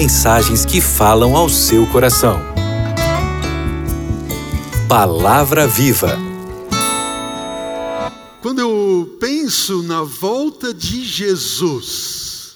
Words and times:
mensagens 0.00 0.64
que 0.64 0.80
falam 0.80 1.36
ao 1.36 1.46
seu 1.50 1.86
coração. 1.88 2.40
Palavra 4.88 5.66
Viva. 5.66 6.16
Quando 8.40 8.60
eu 8.62 9.18
penso 9.20 9.82
na 9.82 10.02
volta 10.02 10.72
de 10.72 11.04
Jesus, 11.04 12.54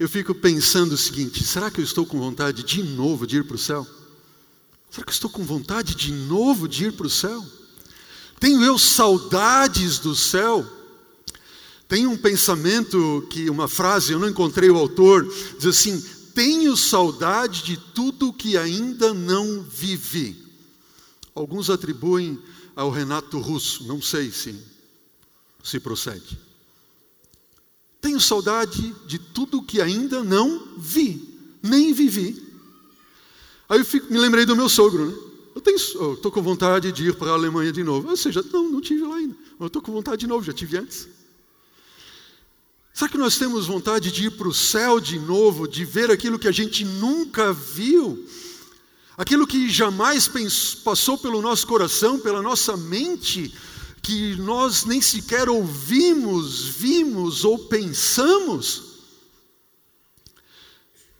eu 0.00 0.08
fico 0.08 0.34
pensando 0.34 0.94
o 0.94 0.98
seguinte: 0.98 1.44
será 1.44 1.70
que 1.70 1.80
eu 1.80 1.84
estou 1.84 2.04
com 2.04 2.18
vontade 2.18 2.64
de 2.64 2.82
novo 2.82 3.24
de 3.24 3.36
ir 3.36 3.44
para 3.44 3.54
o 3.54 3.58
céu? 3.58 3.86
Será 4.90 5.04
que 5.04 5.10
eu 5.10 5.14
estou 5.14 5.30
com 5.30 5.44
vontade 5.44 5.94
de 5.94 6.10
novo 6.10 6.66
de 6.66 6.86
ir 6.86 6.92
para 6.94 7.06
o 7.06 7.10
céu? 7.10 7.40
Tenho 8.40 8.64
eu 8.64 8.80
saudades 8.80 10.00
do 10.00 10.16
céu? 10.16 10.77
Tem 11.88 12.06
um 12.06 12.18
pensamento 12.18 13.26
que, 13.30 13.48
uma 13.48 13.66
frase, 13.66 14.12
eu 14.12 14.18
não 14.18 14.28
encontrei 14.28 14.68
o 14.68 14.76
autor, 14.76 15.26
diz 15.56 15.66
assim: 15.66 15.98
tenho 16.34 16.76
saudade 16.76 17.64
de 17.64 17.76
tudo 17.76 18.32
que 18.32 18.58
ainda 18.58 19.14
não 19.14 19.62
vivi. 19.62 20.36
Alguns 21.34 21.70
atribuem 21.70 22.38
ao 22.76 22.90
Renato 22.90 23.40
Russo, 23.40 23.88
não 23.88 24.02
sei 24.02 24.30
se, 24.30 24.54
se 25.64 25.80
procede. 25.80 26.38
Tenho 28.00 28.20
saudade 28.20 28.94
de 29.06 29.18
tudo 29.18 29.62
que 29.62 29.80
ainda 29.80 30.22
não 30.22 30.76
vi, 30.76 31.36
nem 31.62 31.92
vivi. 31.92 32.40
Aí 33.68 33.80
eu 33.80 33.84
fico, 33.84 34.12
me 34.12 34.18
lembrei 34.18 34.46
do 34.46 34.54
meu 34.54 34.68
sogro, 34.68 35.06
né? 35.06 35.14
Eu 35.56 36.14
estou 36.14 36.30
com 36.30 36.40
vontade 36.40 36.92
de 36.92 37.08
ir 37.08 37.16
para 37.16 37.30
a 37.30 37.34
Alemanha 37.34 37.72
de 37.72 37.82
novo. 37.82 38.08
Ou 38.08 38.16
seja, 38.16 38.44
não, 38.52 38.70
não 38.70 38.80
tive 38.80 39.02
lá 39.02 39.16
ainda. 39.16 39.36
Eu 39.58 39.66
estou 39.66 39.82
com 39.82 39.90
vontade 39.90 40.20
de 40.20 40.26
novo, 40.28 40.44
já 40.44 40.52
tive 40.52 40.76
antes. 40.76 41.08
Será 42.98 43.08
que 43.08 43.16
nós 43.16 43.38
temos 43.38 43.68
vontade 43.68 44.10
de 44.10 44.24
ir 44.24 44.32
para 44.32 44.48
o 44.48 44.52
céu 44.52 44.98
de 44.98 45.20
novo, 45.20 45.68
de 45.68 45.84
ver 45.84 46.10
aquilo 46.10 46.36
que 46.36 46.48
a 46.48 46.52
gente 46.52 46.84
nunca 46.84 47.52
viu? 47.52 48.28
Aquilo 49.16 49.46
que 49.46 49.70
jamais 49.70 50.28
passou 50.82 51.16
pelo 51.16 51.40
nosso 51.40 51.64
coração, 51.64 52.18
pela 52.18 52.42
nossa 52.42 52.76
mente, 52.76 53.54
que 54.02 54.34
nós 54.38 54.84
nem 54.84 55.00
sequer 55.00 55.48
ouvimos, 55.48 56.64
vimos 56.64 57.44
ou 57.44 57.68
pensamos? 57.68 58.82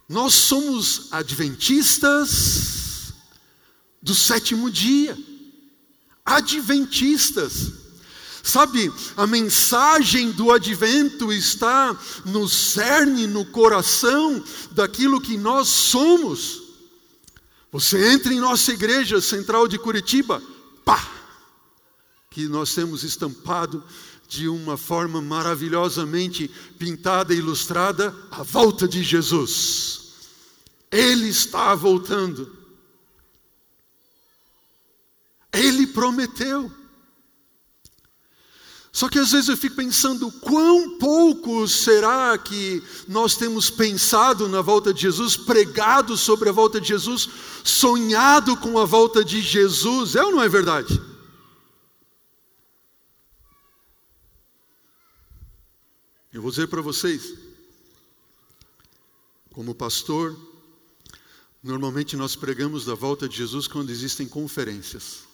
Nós 0.09 0.34
somos 0.34 1.06
adventistas, 1.12 3.12
do 4.03 4.17
sétimo 4.17 4.69
dia. 4.69 5.17
Adventistas. 6.25 7.88
Sabe, 8.42 8.92
a 9.17 9.27
mensagem 9.27 10.31
do 10.31 10.50
advento 10.50 11.33
está 11.33 11.98
no 12.25 12.48
cerne, 12.48 13.27
no 13.27 13.44
coração 13.44 14.42
daquilo 14.70 15.20
que 15.20 15.36
nós 15.36 15.69
somos. 15.69 16.62
Você 17.70 18.12
entra 18.12 18.33
em 18.33 18.41
nossa 18.41 18.72
igreja 18.72 19.20
central 19.20 19.69
de 19.69 19.78
Curitiba, 19.78 20.42
pá! 20.84 21.06
Que 22.31 22.48
nós 22.48 22.75
temos 22.75 23.03
estampado 23.03 23.84
de 24.28 24.47
uma 24.48 24.77
forma 24.77 25.20
maravilhosamente 25.22 26.50
pintada 26.78 27.34
e 27.34 27.39
ilustrada 27.39 28.14
a 28.31 28.42
volta 28.42 28.86
de 28.86 29.03
Jesus. 29.03 30.12
Ele 30.91 31.28
está 31.28 31.75
voltando. 31.75 32.56
Ele 35.53 35.86
prometeu. 35.86 36.70
Só 38.99 39.09
que 39.09 39.21
às 39.21 39.31
vezes 39.31 39.49
eu 39.49 39.57
fico 39.57 39.77
pensando, 39.77 40.29
quão 40.29 40.99
pouco 40.99 41.69
será 41.69 42.37
que 42.37 42.83
nós 43.07 43.37
temos 43.37 43.71
pensado 43.71 44.49
na 44.49 44.61
volta 44.61 44.93
de 44.93 45.03
Jesus, 45.03 45.37
pregado 45.37 46.17
sobre 46.17 46.49
a 46.49 46.53
volta 46.53 46.81
de 46.81 46.89
Jesus, 46.89 47.28
sonhado 47.62 48.56
com 48.56 48.77
a 48.77 48.84
volta 48.84 49.25
de 49.25 49.41
Jesus, 49.41 50.17
é 50.17 50.25
ou 50.25 50.33
não 50.33 50.43
é 50.43 50.49
verdade? 50.49 51.00
Eu 56.33 56.43
vou 56.43 56.51
dizer 56.51 56.67
para 56.67 56.83
vocês, 56.83 57.34
como 59.53 59.77
pastor, 59.77 60.37
normalmente 61.62 62.17
nós 62.17 62.34
pregamos 62.34 62.84
da 62.84 62.97
volta 62.97 63.28
de 63.28 63.37
Jesus 63.37 63.69
quando 63.69 63.91
existem 63.91 64.27
conferências. 64.27 65.28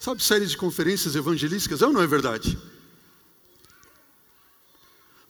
Sabe, 0.00 0.24
séries 0.24 0.52
de 0.52 0.56
conferências 0.56 1.14
evangelísticas, 1.14 1.82
é 1.82 1.86
ou 1.86 1.92
não 1.92 2.00
é 2.00 2.06
verdade? 2.06 2.58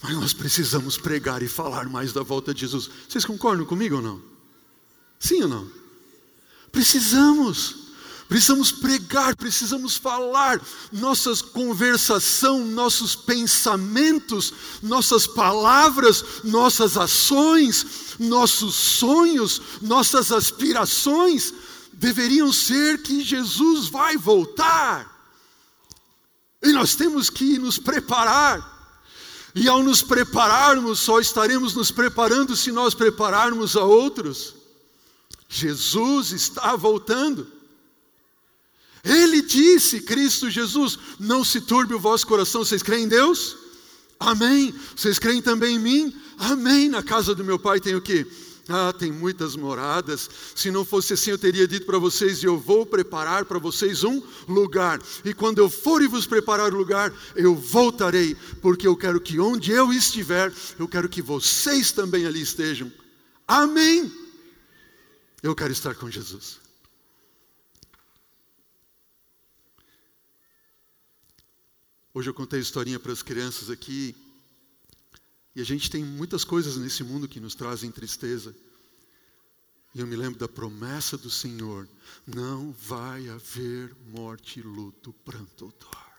Mas 0.01 0.15
nós 0.15 0.33
precisamos 0.33 0.97
pregar 0.97 1.43
e 1.43 1.49
falar 1.49 1.89
mais 1.89 2.13
da 2.13 2.23
volta 2.23 2.55
de 2.55 2.61
Jesus. 2.61 2.89
Vocês 3.09 3.25
concordam 3.25 3.67
comigo 3.67 3.97
ou 3.97 4.03
não? 4.03 4.23
Sim 5.19 5.43
ou 5.43 5.49
não? 5.49 5.69
Precisamos. 6.71 7.91
Precisamos 8.29 8.71
pregar, 8.71 9.35
precisamos 9.35 9.97
falar, 9.97 10.61
nossa 10.93 11.35
conversação, 11.47 12.65
nossos 12.65 13.17
pensamentos, 13.17 14.55
nossas 14.81 15.27
palavras, 15.27 16.25
nossas 16.45 16.97
ações, 16.97 18.15
nossos 18.21 18.77
sonhos, 18.77 19.61
nossas 19.83 20.31
aspirações 20.31 21.53
deveriam 22.01 22.51
ser 22.51 23.03
que 23.03 23.23
Jesus 23.23 23.89
vai 23.89 24.17
voltar. 24.17 25.07
E 26.63 26.73
nós 26.73 26.95
temos 26.95 27.29
que 27.29 27.59
nos 27.59 27.77
preparar. 27.79 28.79
E 29.55 29.69
ao 29.69 29.83
nos 29.83 30.03
prepararmos, 30.03 30.99
só 30.99 31.21
estaremos 31.21 31.75
nos 31.75 31.91
preparando 31.91 32.57
se 32.57 32.73
nós 32.73 32.95
prepararmos 32.95 33.77
a 33.77 33.85
outros. 33.85 34.55
Jesus 35.47 36.33
está 36.33 36.75
voltando. 36.75 37.47
Ele 39.05 39.43
disse, 39.43 40.01
Cristo 40.01 40.49
Jesus, 40.49 40.99
não 41.19 41.45
se 41.45 41.61
turbe 41.61 41.95
o 41.95 42.01
vosso 42.01 42.27
coração. 42.27 42.65
Vocês 42.65 42.83
creem 42.83 43.05
em 43.05 43.09
Deus? 43.09 43.59
Amém. 44.19 44.75
Vocês 44.97 45.19
creem 45.19 45.43
também 45.43 45.77
em 45.77 45.79
mim? 45.79 46.17
Amém. 46.39 46.89
Na 46.89 47.03
casa 47.03 47.35
do 47.35 47.45
meu 47.45 47.59
pai 47.59 47.79
tem 47.79 47.95
o 47.95 48.01
que? 48.01 48.27
Ah, 48.73 48.93
tem 48.93 49.11
muitas 49.11 49.57
moradas. 49.57 50.31
Se 50.55 50.71
não 50.71 50.85
fosse 50.85 51.13
assim, 51.13 51.31
eu 51.31 51.39
teria 51.39 51.67
dito 51.67 51.85
para 51.85 51.99
vocês: 51.99 52.43
eu 52.45 52.57
vou 52.57 52.87
preparar 52.87 53.45
para 53.45 53.59
vocês 53.59 54.05
um 54.05 54.23
lugar. 54.47 55.03
E 55.25 55.35
quando 55.35 55.59
eu 55.59 55.69
for 55.69 56.01
e 56.01 56.07
vos 56.07 56.25
preparar 56.25 56.73
o 56.73 56.77
lugar, 56.77 57.13
eu 57.35 57.55
voltarei, 57.57 58.37
porque 58.63 58.87
eu 58.87 58.97
quero 58.97 59.21
que 59.21 59.41
onde 59.41 59.73
eu 59.73 59.93
estiver, 59.93 60.53
eu 60.79 60.87
quero 60.87 61.09
que 61.09 61.21
vocês 61.21 61.91
também 61.91 62.27
ali 62.27 62.41
estejam. 62.41 62.93
Amém. 63.47 64.13
Eu 65.43 65.55
quero 65.57 65.73
estar 65.73 65.97
com 65.97 66.09
Jesus. 66.09 66.61
Hoje 72.15 72.31
eu 72.31 72.35
contei 72.35 72.61
a 72.61 72.63
historinha 72.63 73.01
para 73.01 73.13
as 73.13 73.23
crianças 73.23 73.69
aqui. 73.69 74.15
E 75.55 75.61
a 75.61 75.65
gente 75.65 75.91
tem 75.91 76.05
muitas 76.05 76.45
coisas 76.45 76.77
nesse 76.77 77.03
mundo 77.03 77.29
que 77.29 77.41
nos 77.41 77.55
trazem 77.55 77.91
tristeza. 77.91 78.55
E 79.95 80.01
eu 80.01 80.07
me 80.07 80.15
lembro 80.15 80.39
da 80.39 80.49
promessa 80.49 81.19
do 81.19 81.31
Senhor: 81.31 81.89
não 82.27 82.73
vai 82.73 83.29
haver 83.29 83.95
morte, 84.07 84.63
luto, 84.63 85.13
pranto 85.25 85.65
ou 85.65 85.73
dor. 85.73 86.11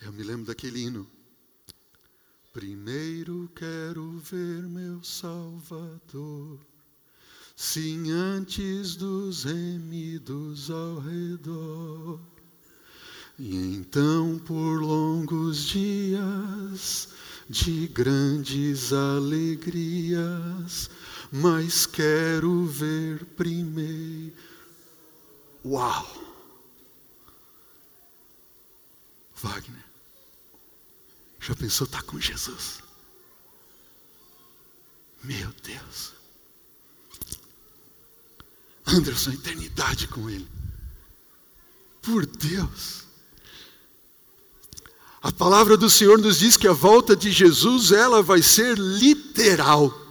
Eu 0.00 0.12
me 0.12 0.22
lembro 0.22 0.46
daquele 0.46 0.80
hino. 0.80 1.10
Primeiro 2.52 3.50
quero 3.54 4.18
ver 4.18 4.62
meu 4.62 5.02
Salvador, 5.04 6.58
sim, 7.54 8.10
antes 8.10 8.96
dos 8.96 9.44
remidos 9.44 10.70
ao 10.70 10.98
redor. 10.98 12.20
E 13.38 13.54
então 13.54 14.38
por 14.40 14.80
longos 14.82 15.64
dias 15.64 17.08
de 17.48 17.86
grandes 17.86 18.92
alegrias, 18.92 20.90
mas 21.30 21.86
quero 21.86 22.66
ver 22.66 23.24
primeiro. 23.24 24.34
Uau! 25.64 26.28
Wagner, 29.36 29.84
já 31.40 31.54
pensou 31.54 31.84
estar 31.84 32.02
tá 32.02 32.04
com 32.04 32.18
Jesus? 32.18 32.80
Meu 35.22 35.52
Deus. 35.62 36.12
Anderson, 38.86 39.30
eternidade 39.32 40.08
com 40.08 40.28
Ele. 40.28 40.48
Por 42.02 42.26
Deus. 42.26 43.07
A 45.20 45.32
palavra 45.32 45.76
do 45.76 45.90
Senhor 45.90 46.18
nos 46.18 46.38
diz 46.38 46.56
que 46.56 46.68
a 46.68 46.72
volta 46.72 47.16
de 47.16 47.30
Jesus, 47.30 47.90
ela 47.90 48.22
vai 48.22 48.40
ser 48.40 48.78
literal. 48.78 50.06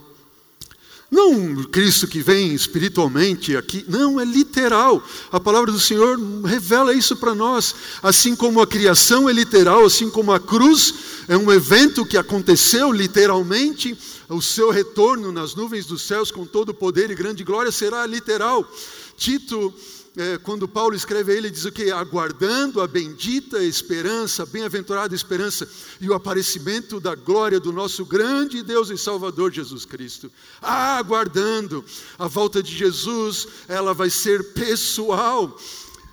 Não 1.10 1.64
Cristo 1.64 2.06
que 2.06 2.20
vem 2.20 2.54
espiritualmente 2.54 3.56
aqui, 3.56 3.82
não, 3.88 4.20
é 4.20 4.24
literal. 4.26 5.02
A 5.32 5.40
palavra 5.40 5.72
do 5.72 5.80
Senhor 5.80 6.18
revela 6.44 6.92
isso 6.92 7.16
para 7.16 7.34
nós. 7.34 7.74
Assim 8.02 8.36
como 8.36 8.60
a 8.60 8.66
criação 8.66 9.28
é 9.28 9.32
literal, 9.32 9.86
assim 9.86 10.10
como 10.10 10.32
a 10.32 10.38
cruz 10.38 10.94
é 11.26 11.36
um 11.36 11.50
evento 11.50 12.04
que 12.04 12.18
aconteceu 12.18 12.92
literalmente, 12.92 13.96
o 14.28 14.42
seu 14.42 14.70
retorno 14.70 15.32
nas 15.32 15.54
nuvens 15.54 15.86
dos 15.86 16.02
céus 16.02 16.30
com 16.30 16.44
todo 16.44 16.74
poder 16.74 17.10
e 17.10 17.14
grande 17.14 17.42
glória 17.42 17.72
será 17.72 18.04
literal. 18.04 18.70
Tito 19.16 19.72
é, 20.18 20.36
quando 20.36 20.66
Paulo 20.66 20.96
escreve 20.96 21.30
a 21.30 21.34
ele, 21.36 21.48
diz 21.48 21.64
o 21.64 21.70
que? 21.70 21.92
Aguardando 21.92 22.80
a 22.80 22.88
bendita 22.88 23.62
esperança, 23.62 24.44
bem-aventurada 24.44 25.14
esperança 25.14 25.68
e 26.00 26.10
o 26.10 26.14
aparecimento 26.14 26.98
da 26.98 27.14
glória 27.14 27.60
do 27.60 27.72
nosso 27.72 28.04
grande 28.04 28.64
Deus 28.64 28.90
e 28.90 28.98
Salvador 28.98 29.52
Jesus 29.52 29.84
Cristo. 29.84 30.28
Aguardando 30.60 31.84
a 32.18 32.26
volta 32.26 32.60
de 32.60 32.76
Jesus, 32.76 33.46
ela 33.68 33.94
vai 33.94 34.10
ser 34.10 34.52
pessoal. 34.54 35.56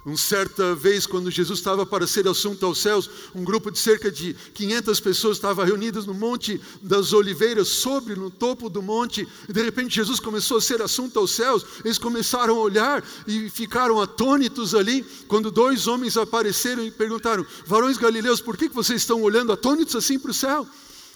Um 0.06 0.16
certa 0.16 0.76
vez, 0.76 1.08
quando 1.08 1.32
Jesus 1.32 1.58
estava 1.58 1.84
para 1.84 2.06
ser 2.06 2.28
assunto 2.28 2.64
aos 2.64 2.78
céus, 2.78 3.10
um 3.34 3.44
grupo 3.44 3.72
de 3.72 3.80
cerca 3.80 4.12
de 4.12 4.36
500 4.54 5.00
pessoas 5.00 5.38
estava 5.38 5.66
reunidas 5.66 6.06
no 6.06 6.14
Monte 6.14 6.62
das 6.80 7.12
Oliveiras, 7.12 7.70
sobre, 7.70 8.14
no 8.14 8.30
topo 8.30 8.70
do 8.70 8.84
monte, 8.84 9.28
e 9.50 9.52
de 9.52 9.64
repente 9.64 9.96
Jesus 9.96 10.20
começou 10.20 10.58
a 10.58 10.62
ser 10.62 10.80
assunto 10.80 11.18
aos 11.18 11.32
céus. 11.32 11.66
Eles 11.84 11.98
começaram 11.98 12.56
a 12.56 12.62
olhar 12.62 13.04
e 13.26 13.50
ficaram 13.50 14.00
atônitos 14.00 14.76
ali, 14.76 15.04
quando 15.28 15.50
dois 15.50 15.88
homens 15.88 16.18
apareceram 16.18 16.86
e 16.86 16.92
perguntaram: 16.92 17.44
Varões 17.66 17.98
galileus, 17.98 18.40
por 18.40 18.56
que 18.56 18.68
vocês 18.70 19.02
estão 19.02 19.24
olhando 19.24 19.52
atônitos 19.52 19.96
assim 19.96 20.20
para 20.20 20.30
o 20.30 20.36
céu? 20.36 20.68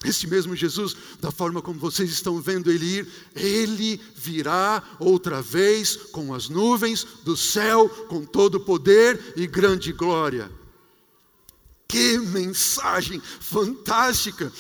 Este 0.04 0.28
mesmo 0.28 0.56
Jesus, 0.56 0.96
da 1.20 1.30
forma 1.30 1.62
como 1.62 1.80
vocês 1.80 2.10
estão 2.10 2.40
vendo 2.40 2.72
ele 2.72 3.00
ir, 3.00 3.08
ele 3.36 4.00
virá 4.16 4.82
outra 4.98 5.42
vez 5.42 5.96
com 5.96 6.34
as 6.34 6.48
nuvens 6.48 7.06
do 7.26 7.36
céu, 7.36 7.90
com 8.08 8.24
todo 8.24 8.62
poder 8.62 9.34
e 9.36 9.46
grande 9.46 9.92
glória. 9.92 10.50
Que 11.88 12.18
mensagem 12.20 13.20
fantástica! 13.20 14.54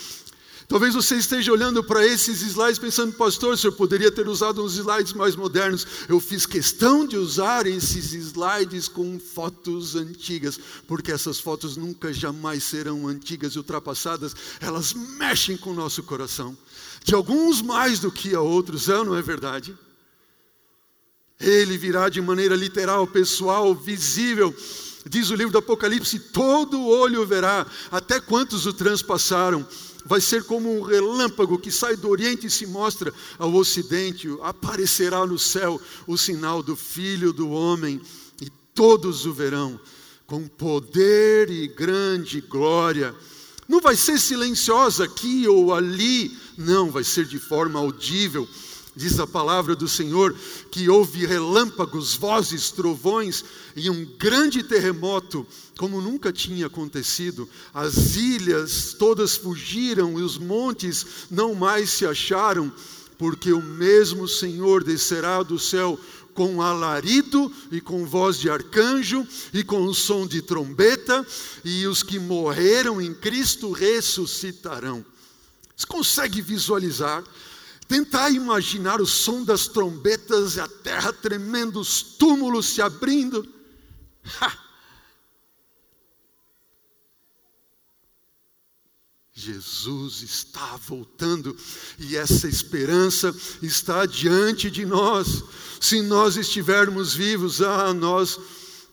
Talvez 0.69 0.93
você 0.93 1.15
esteja 1.15 1.51
olhando 1.51 1.83
para 1.83 2.05
esses 2.05 2.43
slides 2.43 2.77
pensando, 2.77 3.11
pastor, 3.13 3.53
o 3.53 3.57
senhor 3.57 3.73
poderia 3.73 4.11
ter 4.11 4.27
usado 4.27 4.63
uns 4.63 4.75
slides 4.75 5.13
mais 5.13 5.35
modernos. 5.35 5.85
Eu 6.07 6.19
fiz 6.19 6.45
questão 6.45 7.07
de 7.07 7.17
usar 7.17 7.65
esses 7.65 8.13
slides 8.13 8.87
com 8.87 9.19
fotos 9.19 9.95
antigas, 9.95 10.59
porque 10.87 11.11
essas 11.11 11.39
fotos 11.39 11.75
nunca 11.75 12.13
jamais 12.13 12.63
serão 12.63 13.07
antigas 13.07 13.53
e 13.53 13.57
ultrapassadas, 13.57 14.35
elas 14.61 14.93
mexem 14.93 15.57
com 15.57 15.71
o 15.71 15.75
nosso 15.75 16.03
coração. 16.03 16.55
De 17.03 17.15
alguns 17.15 17.63
mais 17.63 17.97
do 17.97 18.11
que 18.11 18.35
a 18.35 18.41
outros, 18.41 18.89
é 18.89 19.03
não 19.03 19.15
é 19.15 19.23
verdade? 19.23 19.75
Ele 21.39 21.79
virá 21.79 22.09
de 22.09 22.21
maneira 22.21 22.55
literal, 22.55 23.07
pessoal, 23.07 23.73
visível. 23.73 24.55
Diz 25.09 25.31
o 25.31 25.35
livro 25.35 25.51
do 25.51 25.57
Apocalipse: 25.57 26.19
todo 26.19 26.85
olho 26.85 27.25
verá, 27.25 27.65
até 27.91 28.19
quantos 28.19 28.67
o 28.67 28.73
transpassaram 28.73 29.65
vai 30.09 30.19
ser 30.19 30.43
como 30.43 30.75
um 30.75 30.81
relâmpago 30.81 31.59
que 31.59 31.71
sai 31.71 31.95
do 31.95 32.09
Oriente 32.09 32.47
e 32.47 32.49
se 32.49 32.65
mostra 32.65 33.13
ao 33.37 33.53
Ocidente. 33.53 34.27
Aparecerá 34.41 35.23
no 35.23 35.37
céu 35.37 35.79
o 36.07 36.17
sinal 36.17 36.63
do 36.63 36.75
Filho 36.75 37.31
do 37.31 37.51
Homem, 37.51 38.01
e 38.41 38.49
todos 38.73 39.27
o 39.27 39.31
verão, 39.31 39.79
com 40.25 40.47
poder 40.47 41.51
e 41.51 41.67
grande 41.67 42.41
glória. 42.41 43.13
Não 43.67 43.79
vai 43.79 43.95
ser 43.95 44.19
silenciosa 44.19 45.03
aqui 45.03 45.47
ou 45.47 45.71
ali, 45.75 46.35
não, 46.57 46.89
vai 46.89 47.03
ser 47.03 47.25
de 47.25 47.37
forma 47.37 47.77
audível 47.77 48.49
Diz 48.95 49.19
a 49.19 49.27
palavra 49.27 49.75
do 49.75 49.87
Senhor 49.87 50.35
que 50.71 50.89
houve 50.89 51.25
relâmpagos, 51.25 52.15
vozes, 52.15 52.71
trovões 52.71 53.43
e 53.75 53.89
um 53.89 54.03
grande 54.17 54.63
terremoto, 54.63 55.45
como 55.77 56.01
nunca 56.01 56.33
tinha 56.33 56.67
acontecido. 56.67 57.47
As 57.73 58.15
ilhas 58.15 58.95
todas 58.97 59.37
fugiram 59.37 60.19
e 60.19 60.23
os 60.23 60.37
montes 60.37 61.05
não 61.29 61.53
mais 61.53 61.91
se 61.91 62.05
acharam, 62.05 62.71
porque 63.17 63.53
o 63.53 63.61
mesmo 63.61 64.27
Senhor 64.27 64.83
descerá 64.83 65.43
do 65.43 65.59
céu 65.59 65.99
com 66.33 66.61
alarido 66.61 67.51
e 67.71 67.81
com 67.81 68.05
voz 68.05 68.37
de 68.37 68.49
arcanjo 68.49 69.27
e 69.53 69.63
com 69.63 69.83
o 69.83 69.93
som 69.93 70.25
de 70.25 70.41
trombeta, 70.41 71.25
e 71.63 71.85
os 71.85 72.01
que 72.01 72.17
morreram 72.17 73.01
em 73.01 73.13
Cristo 73.13 73.71
ressuscitarão. 73.71 75.05
Você 75.75 75.85
consegue 75.85 76.41
visualizar? 76.41 77.23
Tentar 77.89 78.29
imaginar 78.29 79.01
o 79.01 79.05
som 79.07 79.43
das 79.43 79.67
trombetas 79.67 80.55
e 80.55 80.59
a 80.61 80.67
terra 80.67 81.11
tremendo, 81.11 81.79
os 81.79 82.03
túmulos 82.03 82.67
se 82.67 82.83
abrindo. 82.83 83.43
Ha! 84.39 84.69
Jesus 89.33 90.21
está 90.21 90.75
voltando 90.85 91.57
e 91.97 92.15
essa 92.15 92.47
esperança 92.47 93.33
está 93.59 94.05
diante 94.05 94.69
de 94.69 94.85
nós. 94.85 95.43
Se 95.81 96.03
nós 96.03 96.37
estivermos 96.37 97.15
vivos, 97.15 97.59
ah, 97.59 97.91
nós 97.91 98.39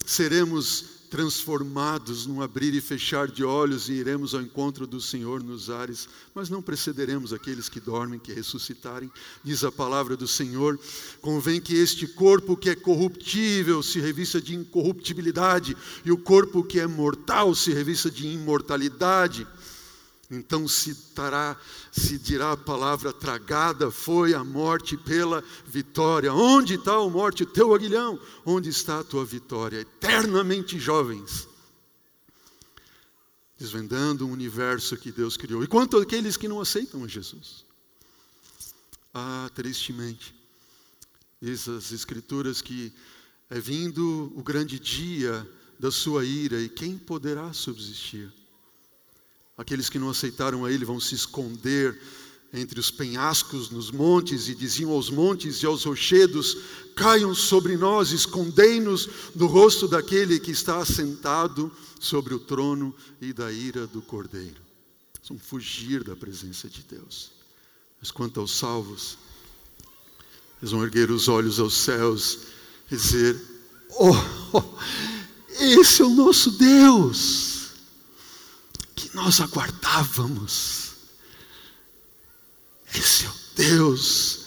seremos 0.07 0.96
transformados 1.07 2.27
num 2.27 2.43
abrir 2.43 2.75
e 2.75 2.81
fechar 2.81 3.29
de 3.29 3.45
olhos 3.45 3.89
e 3.89 3.95
iremos 3.95 4.35
ao 4.35 4.43
encontro 4.43 4.87
do 4.87 5.01
Senhor 5.01 5.43
nos 5.43 5.71
ares, 5.71 6.09
mas 6.35 6.51
não 6.51 6.61
precederemos 6.61 7.33
aqueles 7.33 7.69
que 7.69 7.81
dormem, 7.81 8.19
que 8.19 8.33
ressuscitarem. 8.33 9.11
Diz 9.43 9.65
a 9.65 9.73
palavra 9.73 10.17
do 10.17 10.27
Senhor: 10.27 10.79
convém 11.21 11.61
que 11.61 11.75
este 11.75 12.07
corpo 12.07 12.57
que 12.57 12.71
é 12.71 12.75
corruptível 12.75 13.83
se 13.83 14.01
revista 14.01 14.41
de 14.41 14.55
incorruptibilidade, 14.55 15.77
e 16.05 16.13
o 16.13 16.19
corpo 16.19 16.63
que 16.63 16.81
é 16.81 16.87
mortal 16.87 17.55
se 17.55 17.73
revista 17.73 18.11
de 18.11 18.27
imortalidade. 18.27 19.47
Então 20.31 20.67
se, 20.67 20.95
tará, 21.15 21.57
se 21.93 22.19
dirá 22.19 22.53
a 22.53 22.57
palavra 22.57 23.13
tragada 23.13 23.91
foi 23.91 24.35
a 24.35 24.43
morte 24.43 24.97
pela 24.97 25.43
vitória. 25.65 26.33
Onde 26.33 26.75
está 26.75 26.97
a 26.97 27.09
morte, 27.09 27.45
o 27.45 27.47
teu 27.47 27.73
aguilhão? 27.73 28.19
Onde 28.45 28.69
está 28.69 28.99
a 28.99 29.05
tua 29.05 29.25
vitória? 29.25 29.81
Eternamente 29.81 30.81
jovens, 30.81 31.49
desvendando 33.57 34.27
o 34.27 34.31
universo 34.31 34.97
que 34.97 35.13
Deus 35.13 35.37
criou. 35.37 35.63
E 35.63 35.69
quanto 35.69 35.97
àqueles 35.97 36.37
que 36.37 36.49
não 36.49 36.61
aceitam 36.61 37.09
Jesus? 37.09 37.65
Ah, 39.15 39.49
tristemente, 39.55 40.35
diz 41.41 41.69
as 41.69 41.93
Escrituras 41.93 42.61
que 42.61 42.93
é 43.49 43.61
vindo 43.61 44.33
o 44.35 44.43
grande 44.43 44.79
dia 44.81 45.49
da 45.79 45.91
sua 45.91 46.25
ira, 46.25 46.61
e 46.61 46.69
quem 46.69 46.99
poderá 46.99 47.53
subsistir? 47.53 48.33
Aqueles 49.57 49.89
que 49.89 49.99
não 49.99 50.11
aceitaram 50.11 50.65
a 50.65 50.71
Ele 50.71 50.85
vão 50.85 51.01
se 51.01 51.15
esconder 51.15 51.99
entre 52.53 52.79
os 52.79 52.91
penhascos 52.91 53.71
nos 53.71 53.91
montes 53.91 54.49
e 54.49 54.55
diziam 54.55 54.91
aos 54.91 55.09
montes 55.09 55.63
e 55.63 55.67
aos 55.67 55.85
rochedos: 55.85 56.59
Caiam 56.95 57.35
sobre 57.35 57.77
nós, 57.77 58.13
escondei-nos 58.13 59.09
do 59.35 59.47
rosto 59.47 59.89
daquele 59.89 60.39
que 60.39 60.51
está 60.51 60.79
assentado 60.79 61.73
sobre 61.99 62.35
o 62.35 62.39
trono 62.39 62.95
e 63.21 63.33
da 63.33 63.51
ira 63.51 63.87
do 63.87 64.03
cordeiro. 64.03 64.61
Vão 65.27 65.39
fugir 65.39 66.05
da 66.05 66.15
presença 66.15 66.69
de 66.69 66.83
Deus. 66.83 67.33
Mas 67.99 68.11
quanto 68.11 68.39
aos 68.39 68.57
salvos, 68.57 69.19
eles 70.61 70.71
vão 70.71 70.85
erguer 70.85 71.11
os 71.11 71.29
olhos 71.29 71.59
aos 71.59 71.75
céus 71.75 72.41
e 72.91 72.97
dizer: 72.97 73.41
Oh, 73.99 74.13
oh 74.53 74.63
esse 75.59 76.03
é 76.03 76.05
o 76.05 76.11
nosso 76.11 76.51
Deus 76.53 77.56
nós 79.17 79.41
aguardávamos. 79.41 80.91
Esse 82.95 83.25
é 83.25 83.29
o 83.29 83.33
Deus. 83.57 84.41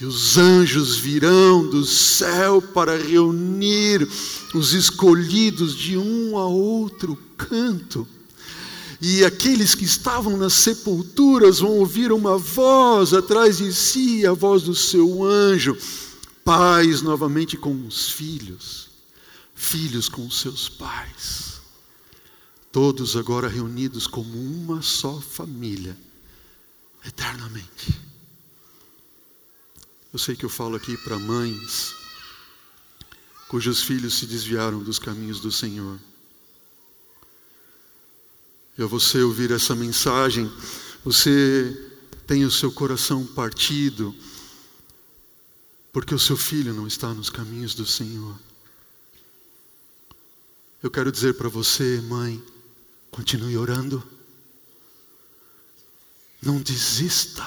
E 0.00 0.06
os 0.06 0.38
anjos 0.38 0.96
virão 0.96 1.68
do 1.68 1.84
céu 1.84 2.60
para 2.62 2.96
reunir 2.96 4.08
os 4.54 4.72
escolhidos 4.72 5.76
de 5.76 5.98
um 5.98 6.36
a 6.38 6.46
outro 6.46 7.14
canto. 7.36 8.08
E 9.00 9.22
aqueles 9.22 9.74
que 9.74 9.84
estavam 9.84 10.36
nas 10.38 10.54
sepulturas 10.54 11.60
vão 11.60 11.72
ouvir 11.72 12.10
uma 12.10 12.38
voz 12.38 13.12
atrás 13.12 13.58
de 13.58 13.70
si, 13.72 14.26
a 14.26 14.32
voz 14.32 14.62
do 14.62 14.74
seu 14.74 15.22
anjo. 15.22 15.76
Pais 16.42 17.02
novamente 17.02 17.56
com 17.56 17.86
os 17.86 18.08
filhos, 18.08 18.88
filhos 19.54 20.08
com 20.08 20.26
os 20.26 20.40
seus 20.40 20.70
pais 20.70 21.53
todos 22.74 23.14
agora 23.14 23.46
reunidos 23.46 24.04
como 24.04 24.36
uma 24.36 24.82
só 24.82 25.20
família, 25.20 25.96
eternamente. 27.06 28.00
Eu 30.12 30.18
sei 30.18 30.34
que 30.34 30.44
eu 30.44 30.48
falo 30.48 30.74
aqui 30.74 30.96
para 30.96 31.16
mães 31.16 31.94
cujos 33.46 33.80
filhos 33.80 34.18
se 34.18 34.26
desviaram 34.26 34.82
dos 34.82 34.98
caminhos 34.98 35.38
do 35.38 35.52
Senhor. 35.52 36.00
E 38.76 38.82
ao 38.82 38.88
você 38.88 39.22
ouvir 39.22 39.52
essa 39.52 39.76
mensagem, 39.76 40.52
você 41.04 41.92
tem 42.26 42.44
o 42.44 42.50
seu 42.50 42.72
coração 42.72 43.24
partido 43.24 44.12
porque 45.92 46.12
o 46.12 46.18
seu 46.18 46.36
filho 46.36 46.74
não 46.74 46.88
está 46.88 47.14
nos 47.14 47.30
caminhos 47.30 47.72
do 47.72 47.86
Senhor. 47.86 48.36
Eu 50.82 50.90
quero 50.90 51.12
dizer 51.12 51.34
para 51.34 51.48
você, 51.48 52.00
mãe, 52.00 52.42
continue 53.14 53.56
orando. 53.56 54.02
Não 56.42 56.60
desista. 56.60 57.46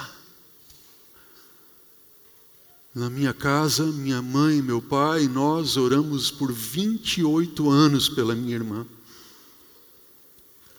Na 2.94 3.10
minha 3.10 3.34
casa, 3.34 3.84
minha 3.84 4.22
mãe, 4.22 4.62
meu 4.62 4.80
pai, 4.80 5.28
nós 5.28 5.76
oramos 5.76 6.30
por 6.30 6.50
28 6.50 7.68
anos 7.68 8.08
pela 8.08 8.34
minha 8.34 8.54
irmã. 8.54 8.86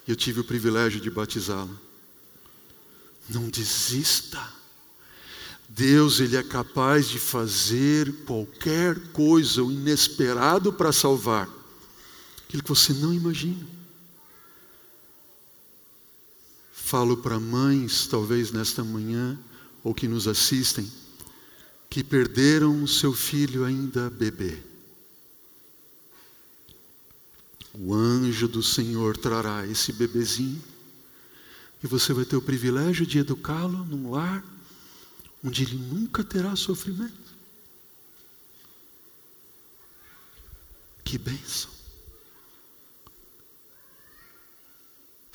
Eu 0.08 0.16
tive 0.16 0.40
o 0.40 0.44
privilégio 0.44 1.00
de 1.00 1.12
batizá-la. 1.12 1.70
Não 3.30 3.48
desista. 3.48 4.42
Deus, 5.70 6.20
ele 6.20 6.36
é 6.36 6.42
capaz 6.42 7.08
de 7.08 7.20
fazer 7.20 8.12
qualquer 8.26 9.00
coisa, 9.12 9.64
o 9.64 9.72
inesperado 9.72 10.74
para 10.74 10.92
salvar. 10.92 11.48
Aquilo 12.48 12.64
que 12.64 12.70
você 12.70 12.92
não 12.92 13.14
imagina. 13.14 13.79
Falo 16.90 17.18
para 17.18 17.40
mães, 17.40 18.08
talvez 18.08 18.52
nesta 18.52 18.84
manhã, 18.84 19.38
ou 19.84 19.94
que 19.94 20.08
nos 20.08 20.28
assistem, 20.28 20.92
que 21.88 22.04
perderam 22.04 22.82
o 22.82 22.88
seu 22.88 23.14
filho 23.14 23.64
ainda 23.64 24.10
bebê. 24.10 24.58
O 27.76 27.94
anjo 27.94 28.48
do 28.48 28.64
Senhor 28.64 29.16
trará 29.16 29.68
esse 29.68 29.94
bebezinho 29.94 30.60
e 31.84 31.86
você 31.86 32.12
vai 32.12 32.26
ter 32.26 32.38
o 32.38 32.42
privilégio 32.42 33.06
de 33.06 33.20
educá-lo 33.20 33.86
num 33.86 34.10
lar 34.10 34.44
onde 35.44 35.62
ele 35.62 35.76
nunca 35.76 36.24
terá 36.24 36.56
sofrimento. 36.56 37.14
Que 41.04 41.20
bênção! 41.20 41.79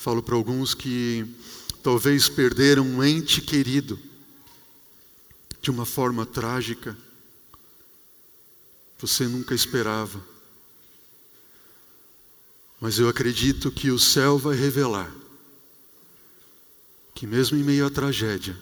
Falo 0.04 0.22
para 0.22 0.34
alguns 0.34 0.74
que 0.74 1.26
talvez 1.82 2.28
perderam 2.28 2.86
um 2.86 3.02
ente 3.02 3.40
querido 3.40 3.98
de 5.62 5.70
uma 5.70 5.86
forma 5.86 6.26
trágica. 6.26 6.94
Você 8.98 9.26
nunca 9.26 9.54
esperava. 9.54 10.22
Mas 12.78 12.98
eu 12.98 13.08
acredito 13.08 13.72
que 13.72 13.90
o 13.90 13.98
céu 13.98 14.36
vai 14.36 14.54
revelar 14.54 15.10
que, 17.14 17.26
mesmo 17.26 17.56
em 17.56 17.62
meio 17.62 17.86
à 17.86 17.90
tragédia, 17.90 18.60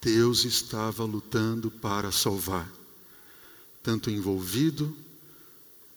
Deus 0.00 0.44
estava 0.44 1.02
lutando 1.02 1.72
para 1.72 2.12
salvar, 2.12 2.70
tanto 3.82 4.10
envolvido 4.10 4.96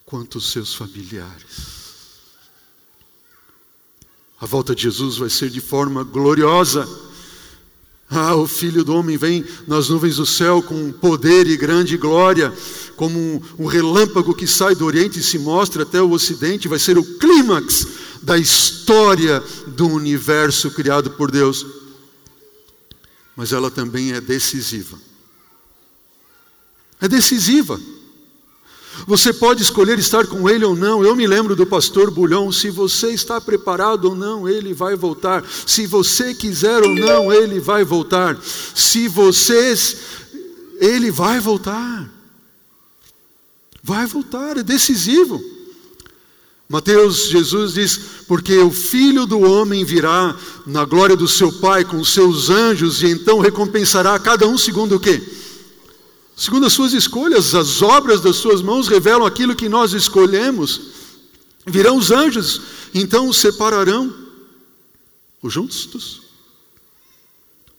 quanto 0.07 0.39
os 0.39 0.49
seus 0.51 0.73
familiares. 0.73 1.76
A 4.39 4.45
volta 4.45 4.75
de 4.75 4.83
Jesus 4.83 5.17
vai 5.17 5.29
ser 5.29 5.49
de 5.49 5.59
forma 5.59 6.03
gloriosa. 6.03 6.87
Ah, 8.09 8.35
o 8.35 8.47
Filho 8.47 8.83
do 8.83 8.95
Homem 8.95 9.17
vem 9.17 9.43
nas 9.67 9.89
nuvens 9.89 10.17
do 10.17 10.25
céu 10.25 10.61
com 10.61 10.91
poder 10.91 11.47
e 11.47 11.57
grande 11.57 11.97
glória, 11.97 12.53
como 12.95 13.19
um, 13.19 13.41
um 13.59 13.65
relâmpago 13.65 14.33
que 14.33 14.47
sai 14.47 14.75
do 14.75 14.85
Oriente 14.85 15.19
e 15.19 15.23
se 15.23 15.37
mostra 15.39 15.83
até 15.83 16.01
o 16.01 16.11
Ocidente, 16.11 16.67
vai 16.67 16.79
ser 16.79 16.97
o 16.97 17.03
clímax 17.17 17.87
da 18.21 18.37
história 18.37 19.43
do 19.67 19.87
universo 19.87 20.71
criado 20.71 21.11
por 21.11 21.31
Deus. 21.31 21.65
Mas 23.35 23.51
ela 23.51 23.69
também 23.69 24.13
é 24.13 24.21
decisiva. 24.21 24.97
É 27.01 27.07
decisiva. 27.07 27.79
Você 29.05 29.31
pode 29.31 29.61
escolher 29.61 29.99
estar 29.99 30.25
com 30.25 30.49
ele 30.49 30.65
ou 30.65 30.75
não. 30.75 31.03
Eu 31.03 31.15
me 31.15 31.27
lembro 31.27 31.55
do 31.55 31.65
pastor 31.65 32.09
Bulhão. 32.09 32.51
Se 32.51 32.69
você 32.69 33.11
está 33.11 33.39
preparado 33.39 34.05
ou 34.05 34.15
não, 34.15 34.47
ele 34.47 34.73
vai 34.73 34.95
voltar. 34.95 35.43
Se 35.65 35.85
você 35.85 36.33
quiser 36.33 36.81
ou 36.81 36.95
não, 36.95 37.31
ele 37.31 37.59
vai 37.59 37.83
voltar. 37.83 38.37
Se 38.41 39.07
vocês, 39.07 39.97
ele 40.79 41.11
vai 41.11 41.39
voltar. 41.39 42.09
Vai 43.83 44.05
voltar, 44.05 44.57
é 44.57 44.63
decisivo. 44.63 45.41
Mateus, 46.69 47.29
Jesus 47.29 47.73
diz: 47.73 47.99
Porque 48.27 48.57
o 48.57 48.71
filho 48.71 49.25
do 49.25 49.39
homem 49.39 49.85
virá 49.85 50.35
na 50.65 50.83
glória 50.83 51.15
do 51.15 51.27
seu 51.27 51.51
Pai 51.51 51.85
com 51.85 52.03
seus 52.03 52.49
anjos, 52.49 53.01
e 53.01 53.07
então 53.07 53.39
recompensará 53.39 54.19
cada 54.19 54.45
um 54.45 54.57
segundo 54.57 54.95
o 54.95 54.99
quê? 54.99 55.21
Segundo 56.37 56.67
as 56.67 56.73
suas 56.73 56.93
escolhas, 56.93 57.55
as 57.55 57.81
obras 57.81 58.21
das 58.21 58.35
suas 58.35 58.61
mãos 58.61 58.87
revelam 58.87 59.25
aquilo 59.25 59.55
que 59.55 59.67
nós 59.67 59.93
escolhemos. 59.93 60.79
Virão 61.65 61.97
os 61.97 62.11
anjos, 62.11 62.61
então 62.93 63.27
os 63.27 63.37
separarão 63.37 64.15
os 65.41 65.51
justos 65.51 66.21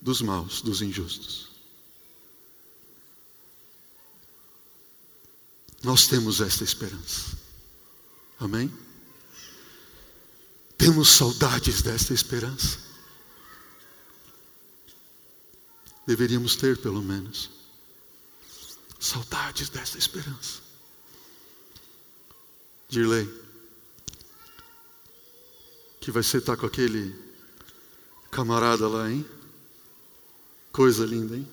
dos 0.01 0.21
maus, 0.21 0.61
dos 0.61 0.83
injustos. 0.83 1.47
Nós 5.81 6.09
temos 6.09 6.41
esta 6.41 6.65
esperança. 6.65 7.39
Amém? 8.41 8.73
Temos 10.77 11.11
saudades 11.11 11.81
desta 11.81 12.13
esperança. 12.13 12.79
Deveríamos 16.05 16.57
ter, 16.57 16.77
pelo 16.79 17.03
menos. 17.03 17.58
Saudades 18.99 19.69
dessa 19.69 19.97
esperança. 19.97 20.61
Dirley, 22.89 23.29
que 26.01 26.11
vai 26.11 26.23
ser 26.23 26.39
estar 26.39 26.57
com 26.57 26.67
aquele 26.67 27.15
camarada 28.31 28.89
lá, 28.89 29.11
hein? 29.11 29.25
Coisa 30.73 31.05
linda, 31.05 31.37
hein? 31.37 31.49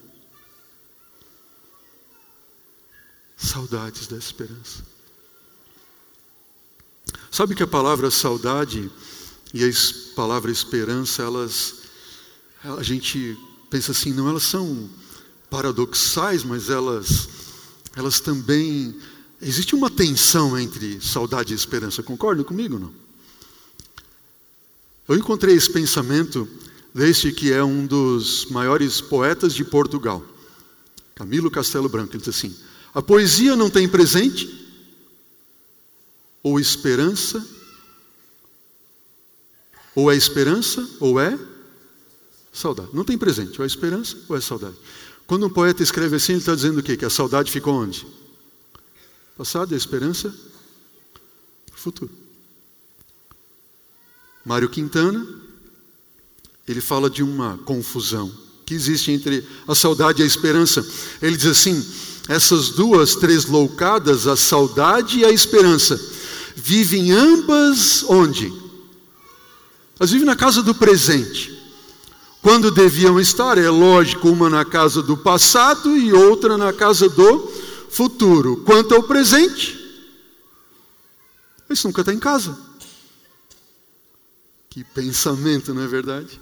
Saudades 3.36 4.08
dessa 4.08 4.28
esperança. 4.28 4.84
Sabe 7.30 7.54
que 7.54 7.64
a 7.64 7.68
palavra 7.68 8.10
saudade 8.10 8.90
e 9.54 9.64
a 9.64 9.70
palavra 10.16 10.50
esperança, 10.50 11.22
elas, 11.22 11.82
a 12.64 12.82
gente 12.82 13.38
pensa 13.70 13.92
assim, 13.92 14.14
não, 14.14 14.30
elas 14.30 14.44
são 14.44 14.90
paradoxais, 15.50 16.44
mas 16.44 16.70
elas, 16.70 17.30
elas 17.96 18.20
também. 18.20 18.96
Existe 19.42 19.76
uma 19.76 19.90
tensão 19.90 20.58
entre 20.58 21.00
saudade 21.02 21.54
e 21.54 21.56
esperança, 21.56 22.02
concordam 22.02 22.44
comigo 22.44 22.80
não? 22.80 22.94
Eu 25.08 25.16
encontrei 25.16 25.56
esse 25.56 25.72
pensamento 25.72 26.48
deste 26.94 27.32
que 27.32 27.52
é 27.52 27.64
um 27.64 27.86
dos 27.86 28.46
maiores 28.46 29.02
poetas 29.02 29.54
de 29.54 29.64
Portugal, 29.64 30.24
Camilo 31.14 31.52
Castelo 31.52 31.90
Branco. 31.90 32.14
Ele 32.14 32.20
diz 32.20 32.30
assim: 32.30 32.56
a 32.94 33.02
poesia 33.02 33.56
não 33.56 33.70
tem 33.70 33.88
presente, 33.88 34.50
ou 36.42 36.60
esperança, 36.60 37.46
ou 39.94 40.12
é 40.12 40.16
esperança, 40.16 40.88
ou 41.00 41.20
é 41.20 41.38
saudade. 42.54 42.90
Não 42.94 43.04
tem 43.04 43.18
presente, 43.18 43.60
ou 43.60 43.64
é 43.64 43.68
esperança, 43.68 44.18
ou 44.28 44.36
é 44.38 44.42
saudade. 44.42 44.76
Quando 45.28 45.48
um 45.48 45.50
poeta 45.50 45.82
escreve 45.82 46.18
assim, 46.18 46.34
ele 46.34 46.40
está 46.40 46.54
dizendo 46.54 46.80
o 46.80 46.84
quê? 46.84 46.96
Que 46.96 47.06
a 47.06 47.10
saudade 47.10 47.52
ficou 47.52 47.74
onde? 47.74 48.06
Passado, 49.38 49.74
a 49.74 49.78
esperança, 49.78 50.34
futuro. 51.74 52.12
Mário 54.46 54.70
Quintana, 54.70 55.28
ele 56.68 56.80
fala 56.80 57.10
de 57.10 57.24
uma 57.24 57.58
confusão 57.60 58.32
que 58.66 58.74
existe 58.74 59.12
entre 59.12 59.48
a 59.68 59.76
saudade 59.76 60.22
e 60.22 60.24
a 60.24 60.28
esperança. 60.28 60.86
Ele 61.22 61.36
diz 61.36 61.48
assim: 61.48 61.86
essas 62.28 62.70
duas 62.70 63.16
três 63.16 63.46
loucadas, 63.46 64.28
a 64.28 64.36
saudade 64.36 65.20
e 65.20 65.26
a 65.26 65.32
esperança, 65.32 66.00
vivem 66.56 67.12
ambas 67.12 68.04
onde? 68.04 68.52
Elas 70.00 70.12
vivem 70.12 70.26
na 70.26 70.36
casa 70.36 70.62
do 70.62 70.76
presente. 70.76 71.55
Quando 72.46 72.70
deviam 72.70 73.20
estar, 73.20 73.58
é 73.58 73.72
lógico, 73.72 74.30
uma 74.30 74.52
na 74.52 74.64
casa 74.64 75.02
do 75.02 75.18
passado 75.18 75.98
e 75.98 76.14
outra 76.14 76.56
na 76.56 76.72
casa 76.72 77.10
do 77.10 77.48
futuro. 77.90 78.58
Quanto 78.58 78.94
ao 78.94 79.02
presente, 79.02 79.76
isso 81.68 81.88
nunca 81.88 82.02
está 82.02 82.14
em 82.14 82.20
casa. 82.20 82.56
Que 84.70 84.84
pensamento, 84.84 85.74
não 85.74 85.82
é 85.82 85.88
verdade? 85.88 86.40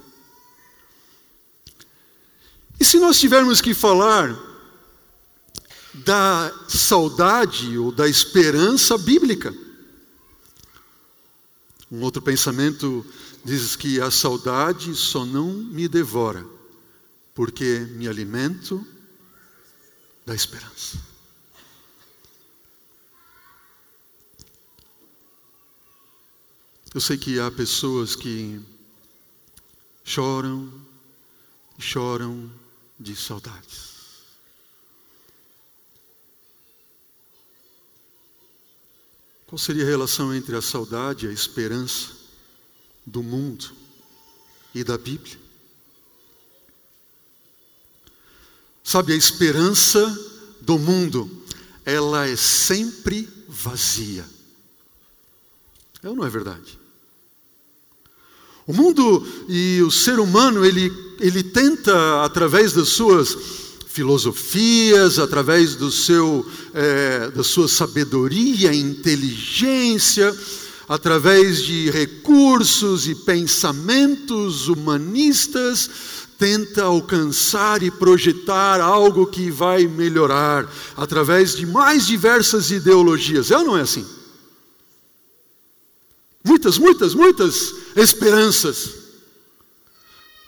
E 2.78 2.84
se 2.84 3.00
nós 3.00 3.18
tivermos 3.18 3.62
que 3.62 3.74
falar 3.74 4.38
da 5.94 6.54
saudade 6.68 7.78
ou 7.78 7.94
da 7.94 8.10
esperança 8.10 8.98
bíblica? 8.98 9.56
Um 11.90 12.02
outro 12.02 12.22
pensamento 12.22 13.06
diz 13.44 13.76
que 13.76 14.00
a 14.00 14.10
saudade 14.10 14.96
só 14.96 15.26
não 15.26 15.52
me 15.52 15.88
devora, 15.88 16.46
porque 17.36 17.80
me 17.92 18.08
alimento 18.08 18.86
da 20.26 20.34
esperança. 20.34 20.98
Eu 26.94 27.02
sei 27.02 27.18
que 27.18 27.40
há 27.40 27.50
pessoas 27.52 28.16
que 28.16 28.62
choram, 30.06 30.72
choram 31.80 32.52
de 33.00 33.16
saudades. 33.16 33.92
Qual 39.48 39.58
seria 39.58 39.84
a 39.84 39.88
relação 39.88 40.34
entre 40.34 40.56
a 40.56 40.62
saudade 40.62 41.26
e 41.26 41.30
a 41.30 41.34
esperança 41.34 42.23
do 43.06 43.22
mundo 43.22 43.72
e 44.74 44.84
da 44.84 44.98
Bíblia? 44.98 45.38
Sabe, 48.84 49.14
a 49.14 49.16
esperança 49.16 50.02
do 50.60 50.78
mundo, 50.78 51.30
ela 51.86 52.28
é 52.28 52.36
sempre 52.36 53.28
vazia. 53.48 54.26
É 56.02 56.10
ou 56.10 56.16
não 56.16 56.26
é 56.26 56.30
verdade? 56.30 56.78
O 58.66 58.74
mundo 58.74 59.26
e 59.50 59.82
o 59.82 59.92
ser 59.92 60.20
humano, 60.20 60.66
ele, 60.66 60.92
ele 61.20 61.44
tenta, 61.44 62.24
através 62.24 62.74
das 62.74 62.90
suas 62.90 63.38
filosofias, 63.88 65.20
através 65.20 65.76
do 65.76 65.92
seu, 65.92 66.50
é, 66.74 67.30
da 67.30 67.44
sua 67.44 67.68
sabedoria, 67.68 68.74
inteligência, 68.74 70.36
através 70.88 71.62
de 71.62 71.90
recursos 71.90 73.08
e 73.08 73.16
pensamentos 73.16 74.68
humanistas, 74.68 75.90
tenta 76.38 76.84
alcançar 76.84 77.84
e 77.84 77.92
projetar 77.92 78.82
algo 78.82 79.28
que 79.28 79.50
vai 79.50 79.88
melhorar 79.88 80.70
através 80.98 81.56
de 81.56 81.66
mais 81.66 82.06
diversas 82.06 82.72
ideologias. 82.72 83.50
É 83.52 83.58
ou 83.58 83.64
não 83.64 83.78
é 83.78 83.82
assim? 83.82 84.06
Muitas, 86.44 86.78
muitas, 86.78 87.14
muitas 87.14 87.74
esperanças. 87.96 88.90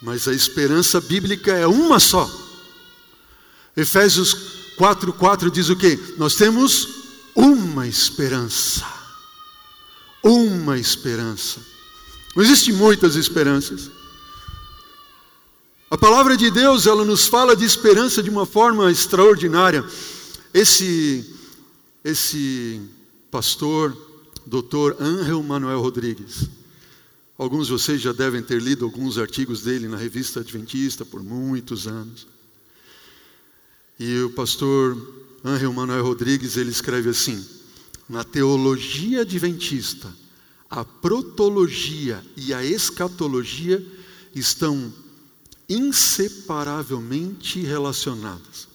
Mas 0.01 0.27
a 0.27 0.34
esperança 0.34 1.00
bíblica 1.00 1.54
é 1.54 1.65
uma 1.65 2.00
só. 2.00 2.30
Efésios 3.75 4.36
4:4 4.77 5.50
diz 5.50 5.70
o 5.70 5.75
quê? 5.75 5.98
Nós 6.18 6.36
temos 6.36 6.88
uma 7.34 7.88
esperança. 7.88 8.95
Uma 10.27 10.79
esperança. 10.79 11.60
Não 12.36 12.44
existem 12.44 12.74
muitas 12.74 13.15
esperanças. 13.15 13.91
A 15.88 15.96
palavra 15.96 16.36
de 16.36 16.50
Deus, 16.50 16.88
ela 16.88 17.05
nos 17.05 17.27
fala 17.27 17.55
de 17.55 17.63
esperança 17.63 18.24
de 18.24 18.32
uma 18.32 18.44
forma 18.44 18.91
extraordinária. 18.91 19.86
Esse 20.51 21.32
esse 22.03 22.82
pastor, 23.29 23.96
doutor 24.46 24.98
Angel 25.00 25.41
Manuel 25.44 25.79
Rodrigues. 25.79 26.50
Alguns 27.38 27.67
de 27.67 27.74
vocês 27.74 28.01
já 28.01 28.12
devem 28.12 28.41
ter 28.41 28.62
lido 28.62 28.86
alguns 28.86 29.20
artigos 29.20 29.62
dele 29.62 29.88
na 29.88 29.98
revista 29.98 30.39
Adventista 30.39 31.05
por 31.05 31.24
muitos 31.24 31.88
anos. 31.88 32.27
E 34.00 34.22
o 34.22 34.32
pastor 34.32 34.98
Angel 35.44 35.72
Manuel 35.72 36.03
Rodrigues, 36.03 36.58
ele 36.58 36.72
escreve 36.72 37.10
assim: 37.10 37.44
Na 38.08 38.24
teologia 38.24 39.22
adventista, 39.22 40.14
a 40.70 40.86
protologia 40.86 42.24
e 42.38 42.54
a 42.54 42.64
escatologia 42.64 43.84
estão 44.34 44.94
inseparavelmente 45.68 47.62
relacionadas. 47.62 48.68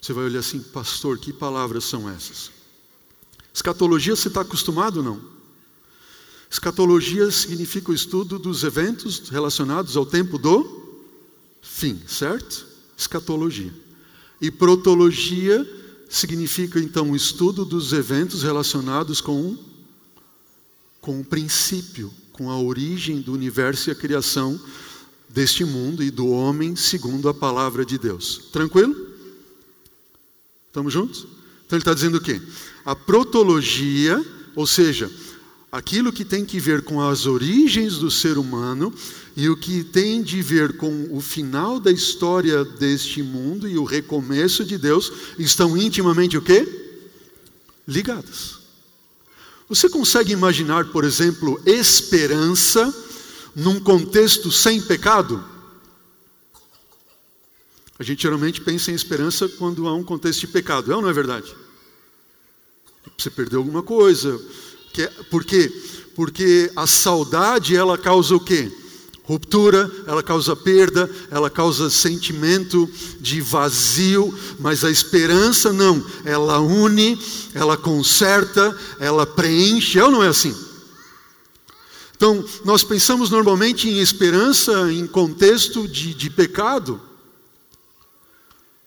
Você 0.00 0.12
vai 0.12 0.24
olhar 0.24 0.40
assim, 0.40 0.60
pastor, 0.60 1.18
que 1.18 1.32
palavras 1.32 1.84
são 1.84 2.10
essas? 2.10 2.50
Escatologia 3.54 4.16
você 4.16 4.28
está 4.28 4.40
acostumado 4.40 4.98
ou 4.98 5.02
não? 5.02 5.32
Escatologia 6.50 7.30
significa 7.30 7.90
o 7.90 7.94
estudo 7.94 8.38
dos 8.38 8.64
eventos 8.64 9.30
relacionados 9.30 9.96
ao 9.96 10.04
tempo 10.04 10.36
do 10.36 11.00
fim, 11.62 12.02
certo? 12.06 12.66
Escatologia. 12.98 13.72
E 14.40 14.50
protologia 14.50 15.66
significa 16.12 16.78
então 16.78 17.10
o 17.10 17.16
estudo 17.16 17.64
dos 17.64 17.94
eventos 17.94 18.42
relacionados 18.42 19.18
com, 19.18 19.56
com 21.00 21.18
o 21.18 21.24
princípio, 21.24 22.12
com 22.32 22.50
a 22.50 22.60
origem 22.60 23.22
do 23.22 23.32
universo 23.32 23.88
e 23.88 23.92
a 23.92 23.94
criação 23.94 24.60
deste 25.26 25.64
mundo 25.64 26.02
e 26.02 26.10
do 26.10 26.28
homem 26.28 26.76
segundo 26.76 27.30
a 27.30 27.34
palavra 27.34 27.82
de 27.82 27.96
Deus. 27.96 28.50
Tranquilo? 28.52 28.94
Estamos 30.66 30.92
juntos? 30.92 31.20
Então 31.64 31.78
ele 31.78 31.80
está 31.80 31.94
dizendo 31.94 32.18
o 32.18 32.20
quê? 32.20 32.42
A 32.84 32.94
protologia, 32.94 34.22
ou 34.54 34.66
seja, 34.66 35.10
aquilo 35.72 36.12
que 36.12 36.22
tem 36.22 36.44
que 36.44 36.60
ver 36.60 36.82
com 36.82 37.00
as 37.00 37.24
origens 37.24 37.96
do 37.96 38.10
ser 38.10 38.36
humano 38.36 38.92
e 39.34 39.48
o 39.48 39.56
que 39.56 39.82
tem 39.82 40.22
de 40.22 40.42
ver 40.42 40.76
com 40.76 41.08
o 41.10 41.18
final 41.18 41.80
da 41.80 41.90
história 41.90 42.62
deste 42.62 43.22
mundo 43.22 43.66
e 43.66 43.78
o 43.78 43.84
recomeço 43.84 44.66
de 44.66 44.76
Deus, 44.76 45.10
estão 45.38 45.74
intimamente 45.74 46.36
o 46.36 46.42
quê? 46.42 47.00
Ligadas. 47.88 48.58
Você 49.66 49.88
consegue 49.88 50.34
imaginar, 50.34 50.84
por 50.92 51.04
exemplo, 51.04 51.58
esperança 51.64 52.94
num 53.56 53.80
contexto 53.80 54.52
sem 54.52 54.82
pecado? 54.82 55.42
A 57.98 58.02
gente 58.02 58.22
geralmente 58.22 58.60
pensa 58.60 58.90
em 58.90 58.94
esperança 58.94 59.48
quando 59.48 59.88
há 59.88 59.94
um 59.94 60.04
contexto 60.04 60.40
de 60.40 60.48
pecado, 60.48 60.92
é 60.92 60.96
ou 60.96 61.00
não 61.00 61.08
é 61.08 61.12
verdade? 61.14 61.56
Você 63.16 63.30
perdeu 63.30 63.60
alguma 63.60 63.82
coisa. 63.82 64.38
Por 65.30 65.44
quê? 65.44 65.70
Porque 66.14 66.70
a 66.76 66.86
saudade 66.86 67.76
ela 67.76 67.96
causa 67.96 68.34
o 68.34 68.40
quê? 68.40 68.70
Ruptura, 69.24 69.90
ela 70.06 70.22
causa 70.22 70.54
perda, 70.56 71.08
ela 71.30 71.48
causa 71.48 71.88
sentimento 71.88 72.90
de 73.20 73.40
vazio, 73.40 74.36
mas 74.58 74.84
a 74.84 74.90
esperança 74.90 75.72
não, 75.72 76.04
ela 76.24 76.58
une, 76.58 77.18
ela 77.54 77.76
conserta, 77.76 78.76
ela 78.98 79.24
preenche, 79.24 80.00
ou 80.00 80.10
não 80.10 80.22
é 80.22 80.28
assim? 80.28 80.54
Então, 82.16 82.44
nós 82.64 82.82
pensamos 82.84 83.30
normalmente 83.30 83.88
em 83.88 84.00
esperança 84.00 84.92
em 84.92 85.06
contexto 85.06 85.88
de, 85.88 86.14
de 86.14 86.28
pecado, 86.28 87.00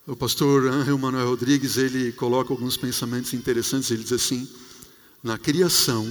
o 0.07 0.15
pastor 0.15 0.67
Angel 0.67 0.97
Manuel 0.99 1.29
Rodrigues, 1.29 1.77
ele 1.77 2.11
coloca 2.11 2.53
alguns 2.53 2.77
pensamentos 2.77 3.33
interessantes, 3.33 3.89
ele 3.89 4.03
diz 4.03 4.11
assim: 4.11 4.47
na 5.25 5.39
criação, 5.39 6.07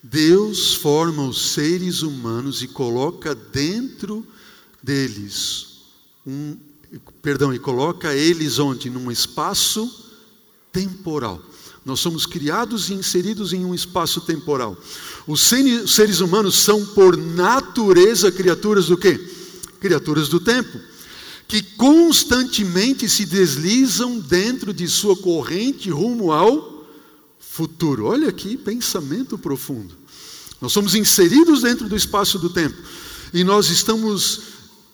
Deus 0.00 0.74
forma 0.74 1.26
os 1.26 1.50
seres 1.50 2.02
humanos 2.02 2.62
e 2.62 2.68
coloca 2.68 3.34
dentro 3.34 4.24
deles 4.80 5.66
um, 6.24 6.56
perdão, 7.20 7.52
e 7.52 7.58
coloca 7.58 8.14
eles 8.14 8.60
onde? 8.60 8.88
Num 8.88 9.10
espaço 9.10 10.12
temporal. 10.70 11.42
Nós 11.84 11.98
somos 11.98 12.24
criados 12.24 12.88
e 12.88 12.94
inseridos 12.94 13.52
em 13.52 13.64
um 13.64 13.74
espaço 13.74 14.20
temporal. 14.20 14.76
Os 15.26 15.42
seres 15.42 16.20
humanos 16.20 16.60
são 16.60 16.86
por 16.86 17.16
natureza 17.16 18.30
criaturas 18.30 18.86
do 18.86 18.96
quê? 18.96 19.18
Criaturas 19.80 20.28
do 20.28 20.38
tempo 20.38 20.78
que 21.48 21.60
constantemente 21.60 23.08
se 23.08 23.26
deslizam 23.26 24.20
dentro 24.20 24.72
de 24.72 24.86
sua 24.88 25.16
corrente 25.16 25.90
rumo 25.90 26.32
ao 26.32 26.71
futuro. 27.42 28.06
Olha 28.06 28.28
aqui, 28.28 28.56
pensamento 28.56 29.36
profundo. 29.36 29.94
Nós 30.60 30.72
somos 30.72 30.94
inseridos 30.94 31.62
dentro 31.62 31.88
do 31.88 31.96
espaço 31.96 32.38
do 32.38 32.48
tempo 32.48 32.76
e 33.34 33.44
nós 33.44 33.68
estamos 33.68 34.42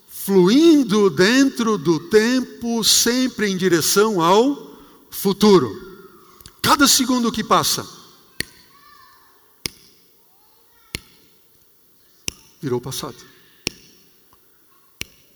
fluindo 0.09 1.11
dentro 1.11 1.79
do 1.79 2.01
tempo, 2.01 2.83
sempre 2.83 3.49
em 3.49 3.57
direção 3.57 4.21
ao 4.21 4.79
futuro. 5.11 5.87
Cada 6.61 6.89
segundo 6.89 7.31
que 7.31 7.45
passa, 7.45 7.87
virou 12.61 12.81
passado. 12.81 13.17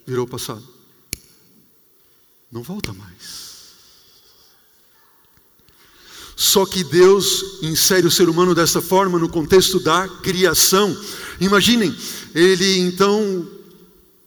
Virou 0.07 0.27
passado 0.27 0.83
não 2.53 2.63
volta 2.63 2.93
mais. 2.93 3.52
Só 6.43 6.67
que 6.67 6.83
Deus 6.83 7.61
insere 7.63 8.05
o 8.05 8.11
ser 8.11 8.29
humano 8.29 8.53
dessa 8.53 8.83
forma 8.83 9.17
no 9.17 9.29
contexto 9.29 9.79
da 9.79 10.09
criação. 10.09 10.93
Imaginem, 11.41 11.95
ele 12.35 12.81
então 12.81 13.47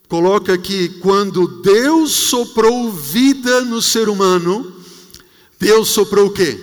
coloca 0.08 0.58
que 0.58 0.88
quando 1.02 1.46
Deus 1.62 2.14
soprou 2.14 2.90
vida 2.90 3.66
no 3.66 3.82
ser 3.82 4.08
humano, 4.08 4.74
Deus 5.60 5.90
soprou 5.90 6.28
o 6.28 6.32
quê? 6.32 6.58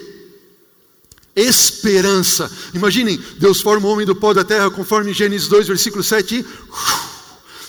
Esperança. 1.36 2.50
Imaginem, 2.72 3.22
Deus 3.36 3.60
forma 3.60 3.86
o 3.86 3.90
homem 3.92 4.06
do 4.06 4.16
pó 4.16 4.32
da 4.32 4.44
terra, 4.44 4.70
conforme 4.70 5.12
Gênesis 5.12 5.48
2, 5.48 5.66
versículo 5.66 6.02
7, 6.02 6.34
e 6.34 6.46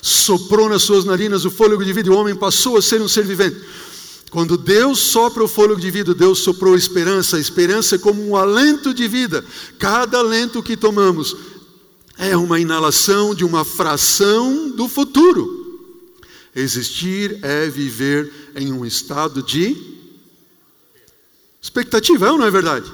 soprou 0.02 0.70
nas 0.70 0.84
suas 0.84 1.04
narinas 1.04 1.44
o 1.44 1.52
fôlego 1.52 1.84
de 1.84 1.92
vida 1.92 2.08
e 2.08 2.12
o 2.14 2.18
homem 2.18 2.34
passou 2.34 2.78
a 2.78 2.82
ser 2.82 3.02
um 3.02 3.10
ser 3.10 3.26
vivente. 3.26 3.58
Quando 4.34 4.58
Deus 4.58 4.98
sopra 4.98 5.44
o 5.44 5.48
fôlego 5.48 5.80
de 5.80 5.92
vida, 5.92 6.12
Deus 6.12 6.40
soprou 6.40 6.76
esperança. 6.76 7.38
A 7.38 7.40
esperança 7.40 7.98
é 7.98 8.00
como 8.00 8.28
um 8.28 8.36
alento 8.36 8.92
de 8.92 9.08
vida. 9.08 9.46
Cada 9.78 10.18
alento 10.18 10.64
que 10.64 10.76
tomamos 10.76 11.38
é 12.18 12.36
uma 12.36 12.60
inalação 12.60 13.36
de 13.36 13.46
uma 13.46 13.64
fração 13.64 14.72
do 14.72 14.88
futuro. 14.88 15.94
Existir 16.56 17.38
é 17.44 17.70
viver 17.70 18.52
em 18.56 18.74
um 18.74 18.84
estado 18.84 19.44
de 19.44 19.78
expectativa, 21.62 22.30
é 22.30 22.32
não 22.32 22.44
é 22.44 22.50
verdade? 22.50 22.92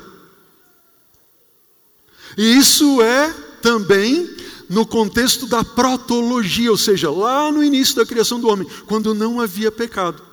E 2.38 2.58
isso 2.58 3.02
é 3.02 3.34
também 3.62 4.30
no 4.68 4.86
contexto 4.86 5.48
da 5.48 5.64
protologia, 5.64 6.70
ou 6.70 6.78
seja, 6.78 7.10
lá 7.10 7.50
no 7.50 7.64
início 7.64 7.96
da 7.96 8.06
criação 8.06 8.42
do 8.42 8.50
homem, 8.50 8.68
quando 8.86 9.16
não 9.16 9.40
havia 9.40 9.72
pecado. 9.72 10.29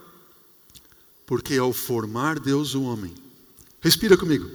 Porque 1.27 1.57
ao 1.57 1.73
formar 1.73 2.39
Deus 2.39 2.75
o 2.75 2.83
homem, 2.85 3.13
respira 3.81 4.17
comigo. 4.17 4.49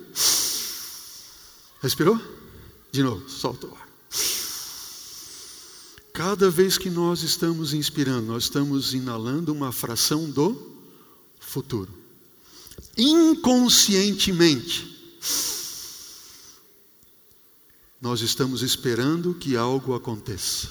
Respirou? 1.82 2.20
De 2.92 3.04
novo, 3.04 3.30
solta 3.30 3.68
o 3.68 3.76
ar. 3.76 3.90
Cada 6.14 6.50
vez 6.50 6.78
que 6.78 6.90
nós 6.90 7.24
estamos 7.24 7.74
inspirando, 7.74 8.28
nós 8.28 8.44
estamos 8.44 8.94
inalando 8.94 9.52
uma 9.54 9.72
fração 9.72 10.30
do 10.30 10.72
futuro. 11.40 11.92
Inconscientemente, 12.98 14.92
nós 18.00 18.22
estamos 18.22 18.62
esperando 18.62 19.34
que 19.34 19.56
algo 19.56 19.94
aconteça. 19.94 20.70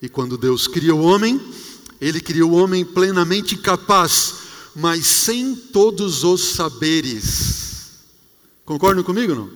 E 0.00 0.08
quando 0.08 0.38
Deus 0.38 0.68
cria 0.68 0.94
o 0.94 1.02
homem, 1.02 1.40
Ele 2.00 2.20
cria 2.20 2.46
o 2.46 2.52
homem 2.52 2.84
plenamente 2.84 3.56
capaz, 3.56 4.34
mas 4.74 5.06
sem 5.06 5.54
todos 5.54 6.22
os 6.22 6.54
saberes. 6.54 7.98
Concordam 8.64 9.02
comigo 9.02 9.34
não? 9.34 9.50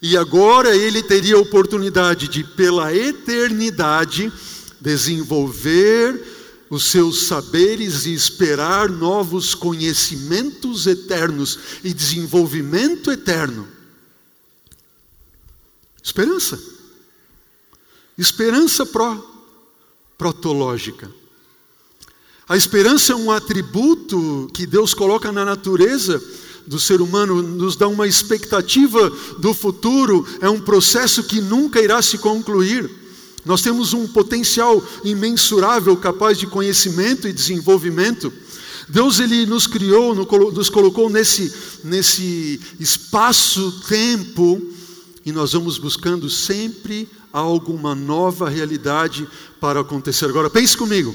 E 0.00 0.16
agora 0.16 0.76
ele 0.76 1.02
teria 1.02 1.36
a 1.36 1.40
oportunidade 1.40 2.28
de, 2.28 2.44
pela 2.44 2.94
eternidade, 2.94 4.32
desenvolver 4.80 6.22
os 6.68 6.86
seus 6.86 7.26
saberes 7.26 8.06
e 8.06 8.12
esperar 8.12 8.88
novos 8.90 9.54
conhecimentos 9.54 10.86
eternos 10.86 11.58
e 11.82 11.94
desenvolvimento 11.94 13.10
eterno. 13.10 13.66
Esperança. 16.02 16.60
Esperança 18.18 18.84
pró, 18.84 19.16
protológica. 20.16 21.10
A 22.48 22.56
esperança 22.56 23.12
é 23.12 23.16
um 23.16 23.32
atributo 23.32 24.48
que 24.54 24.66
Deus 24.66 24.94
coloca 24.94 25.32
na 25.32 25.44
natureza 25.44 26.22
do 26.64 26.78
ser 26.78 27.00
humano, 27.00 27.42
nos 27.42 27.74
dá 27.74 27.88
uma 27.88 28.06
expectativa 28.06 29.10
do 29.38 29.52
futuro, 29.52 30.24
é 30.40 30.48
um 30.48 30.60
processo 30.60 31.24
que 31.24 31.40
nunca 31.40 31.80
irá 31.80 32.00
se 32.00 32.18
concluir. 32.18 32.88
Nós 33.44 33.62
temos 33.62 33.92
um 33.92 34.06
potencial 34.06 34.80
imensurável 35.04 35.96
capaz 35.96 36.38
de 36.38 36.46
conhecimento 36.46 37.26
e 37.26 37.32
desenvolvimento. 37.32 38.32
Deus 38.88 39.18
ele 39.18 39.44
nos 39.46 39.66
criou, 39.66 40.14
nos 40.52 40.70
colocou 40.70 41.10
nesse, 41.10 41.52
nesse 41.82 42.60
espaço-tempo 42.78 44.62
e 45.24 45.32
nós 45.32 45.52
vamos 45.52 45.78
buscando 45.78 46.30
sempre 46.30 47.08
alguma 47.32 47.92
nova 47.92 48.48
realidade 48.48 49.26
para 49.60 49.80
acontecer. 49.80 50.26
Agora 50.26 50.48
pense 50.48 50.76
comigo. 50.76 51.12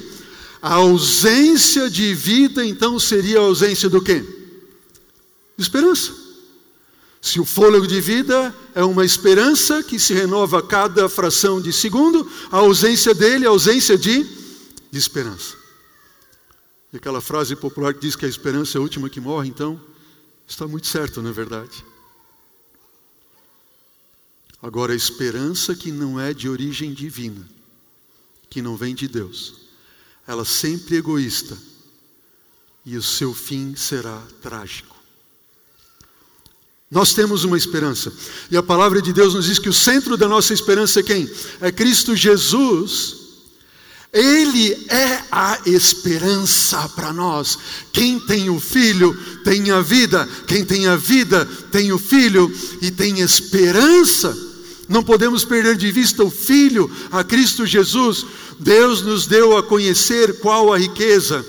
A 0.62 0.76
ausência 0.76 1.90
de 1.90 2.14
vida 2.14 2.64
então 2.64 3.00
seria 3.00 3.40
a 3.40 3.42
ausência 3.42 3.90
do 3.90 4.02
quê? 4.02 4.24
Esperança. 5.58 6.14
Se 7.22 7.40
o 7.40 7.46
fôlego 7.46 7.88
de 7.88 8.02
vida 8.02 8.54
é 8.74 8.84
uma 8.84 9.06
esperança 9.06 9.84
que 9.84 10.00
se 10.00 10.14
renova 10.14 10.60
a 10.60 10.64
cada 10.64 11.08
fração 11.08 11.62
de 11.62 11.72
segundo, 11.72 12.30
a 12.52 12.58
ausência 12.58 13.14
dele 13.14 13.46
é 13.46 13.48
a 13.48 13.52
ausência 13.52 13.98
de, 13.98 14.24
de 14.92 14.98
esperança. 14.98 15.56
E 16.92 16.98
aquela 16.98 17.22
frase 17.22 17.56
popular 17.56 17.94
que 17.94 18.02
diz 18.02 18.16
que 18.16 18.26
a 18.26 18.30
esperança 18.30 18.78
é 18.78 18.80
a 18.80 18.82
última 18.82 19.10
que 19.10 19.20
morre, 19.20 19.48
então, 19.48 19.80
está 20.48 20.68
muito 20.68 20.88
certo, 20.88 21.22
não 21.22 21.30
é 21.30 21.34
verdade? 21.34 21.86
Agora, 24.62 24.94
a 24.94 24.96
esperança 24.96 25.76
que 25.76 25.92
não 25.92 26.20
é 26.20 26.34
de 26.34 26.50
origem 26.50 26.94
divina, 26.94 27.48
que 28.50 28.62
não 28.62 28.76
vem 28.76 28.94
de 28.94 29.08
Deus, 29.08 29.61
ela 30.28 30.46
sempre 30.46 30.96
egoísta 30.98 31.58
e 32.86 32.98
o 32.98 33.04
seu 33.04 33.34
fim 33.34 33.76
será 33.76 34.22
trágico. 34.42 34.96
Nós 36.90 37.14
temos 37.14 37.46
uma 37.46 37.58
esperança. 37.58 38.12
E 38.50 38.58
a 38.58 38.64
palavra 38.64 39.02
de 39.02 39.14
Deus 39.14 39.34
nos 39.34 39.46
diz 39.46 39.58
que 39.58 39.70
o 39.70 39.74
centro 39.74 40.18
da 40.18 40.28
nossa 40.28 40.54
esperança 40.54 41.00
é 41.00 41.04
quem? 41.04 41.32
É 41.62 41.72
Cristo 41.72 42.16
Jesus. 42.16 43.16
Ele 44.12 44.74
é 44.90 45.24
a 45.32 45.58
esperança 45.66 46.90
para 46.90 47.14
nós. 47.14 47.58
Quem 47.94 48.20
tem 48.20 48.50
o 48.50 48.60
filho 48.60 49.18
tem 49.46 49.72
a 49.72 49.80
vida. 49.80 50.28
Quem 50.46 50.66
tem 50.66 50.86
a 50.88 50.98
vida 50.98 51.46
tem 51.72 51.94
o 51.94 51.98
filho 51.98 52.54
e 52.82 52.92
tem 52.92 53.22
esperança. 53.22 54.38
Não 54.90 55.02
podemos 55.02 55.46
perder 55.46 55.78
de 55.78 55.90
vista 55.90 56.22
o 56.22 56.30
filho, 56.30 56.92
a 57.10 57.24
Cristo 57.24 57.66
Jesus. 57.66 58.26
Deus 58.62 59.02
nos 59.02 59.26
deu 59.26 59.58
a 59.58 59.64
conhecer 59.64 60.40
qual 60.40 60.72
a 60.72 60.78
riqueza 60.78 61.44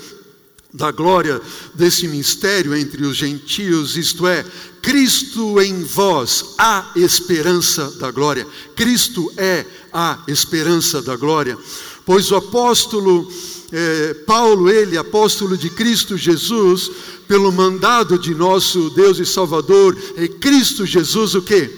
da 0.73 0.89
glória 0.89 1.39
desse 1.75 2.07
mistério 2.07 2.75
entre 2.75 3.05
os 3.05 3.15
gentios, 3.15 3.95
isto 3.95 4.25
é, 4.25 4.43
Cristo 4.81 5.61
em 5.61 5.83
vós, 5.83 6.55
a 6.57 6.91
esperança 6.95 7.91
da 7.99 8.09
glória. 8.09 8.47
Cristo 8.75 9.31
é 9.37 9.63
a 9.93 10.23
esperança 10.27 11.03
da 11.03 11.15
glória. 11.15 11.55
Pois 12.03 12.31
o 12.31 12.35
apóstolo 12.35 13.31
eh, 13.71 14.15
Paulo, 14.25 14.67
ele, 14.67 14.97
apóstolo 14.97 15.55
de 15.55 15.69
Cristo 15.69 16.17
Jesus, 16.17 16.89
pelo 17.27 17.51
mandado 17.51 18.17
de 18.17 18.33
nosso 18.33 18.89
Deus 18.89 19.19
e 19.19 19.25
Salvador, 19.25 19.95
é 20.17 20.27
Cristo 20.27 20.85
Jesus 20.85 21.35
o 21.35 21.41
que? 21.43 21.69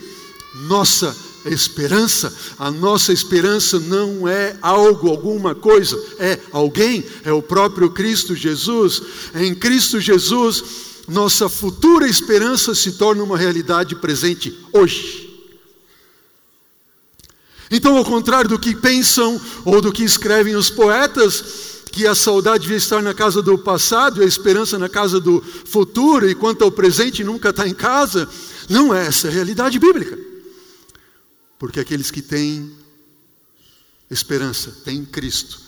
Nossa 0.67 1.24
esperança. 1.45 2.33
A 2.57 2.71
nossa 2.71 3.13
esperança 3.13 3.79
não 3.79 4.27
é 4.27 4.57
algo, 4.61 5.09
alguma 5.09 5.53
coisa, 5.53 5.97
é 6.19 6.39
alguém, 6.51 7.03
é 7.23 7.31
o 7.31 7.41
próprio 7.41 7.89
Cristo 7.89 8.35
Jesus. 8.35 9.01
Em 9.35 9.53
Cristo 9.53 9.99
Jesus, 9.99 10.63
nossa 11.07 11.47
futura 11.47 12.07
esperança 12.07 12.73
se 12.73 12.93
torna 12.93 13.23
uma 13.23 13.37
realidade 13.37 13.95
presente 13.95 14.57
hoje. 14.73 15.25
Então, 17.69 17.97
ao 17.97 18.05
contrário 18.05 18.49
do 18.49 18.59
que 18.59 18.75
pensam 18.75 19.39
ou 19.63 19.81
do 19.81 19.91
que 19.91 20.03
escrevem 20.03 20.55
os 20.55 20.69
poetas, 20.69 21.73
que 21.91 22.05
a 22.05 22.13
saudade 22.13 22.63
devia 22.63 22.77
estar 22.77 23.01
na 23.01 23.13
casa 23.13 23.41
do 23.41 23.57
passado 23.57 24.21
e 24.21 24.25
a 24.25 24.27
esperança 24.27 24.77
na 24.77 24.89
casa 24.89 25.19
do 25.19 25.41
futuro, 25.41 26.29
e 26.29 26.35
quanto 26.35 26.63
ao 26.63 26.71
presente 26.71 27.23
nunca 27.23 27.49
está 27.49 27.67
em 27.67 27.73
casa, 27.73 28.27
não 28.69 28.93
é 28.93 29.07
essa 29.07 29.29
a 29.29 29.31
realidade 29.31 29.79
bíblica. 29.79 30.24
Porque 31.65 31.79
aqueles 31.79 32.11
que 32.11 32.21
têm 32.21 32.71
esperança, 34.07 34.69
têm 34.85 35.03
Cristo, 35.03 35.59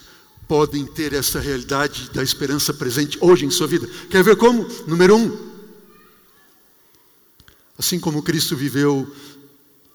podem 0.46 0.86
ter 0.86 1.12
essa 1.12 1.40
realidade 1.40 2.08
da 2.10 2.22
esperança 2.22 2.72
presente 2.72 3.18
hoje 3.20 3.44
em 3.44 3.50
sua 3.50 3.66
vida. 3.66 3.88
Quer 4.08 4.22
ver 4.22 4.36
como? 4.36 4.62
Número 4.86 5.16
um. 5.16 5.36
Assim 7.76 7.98
como 7.98 8.22
Cristo 8.22 8.54
viveu 8.56 9.12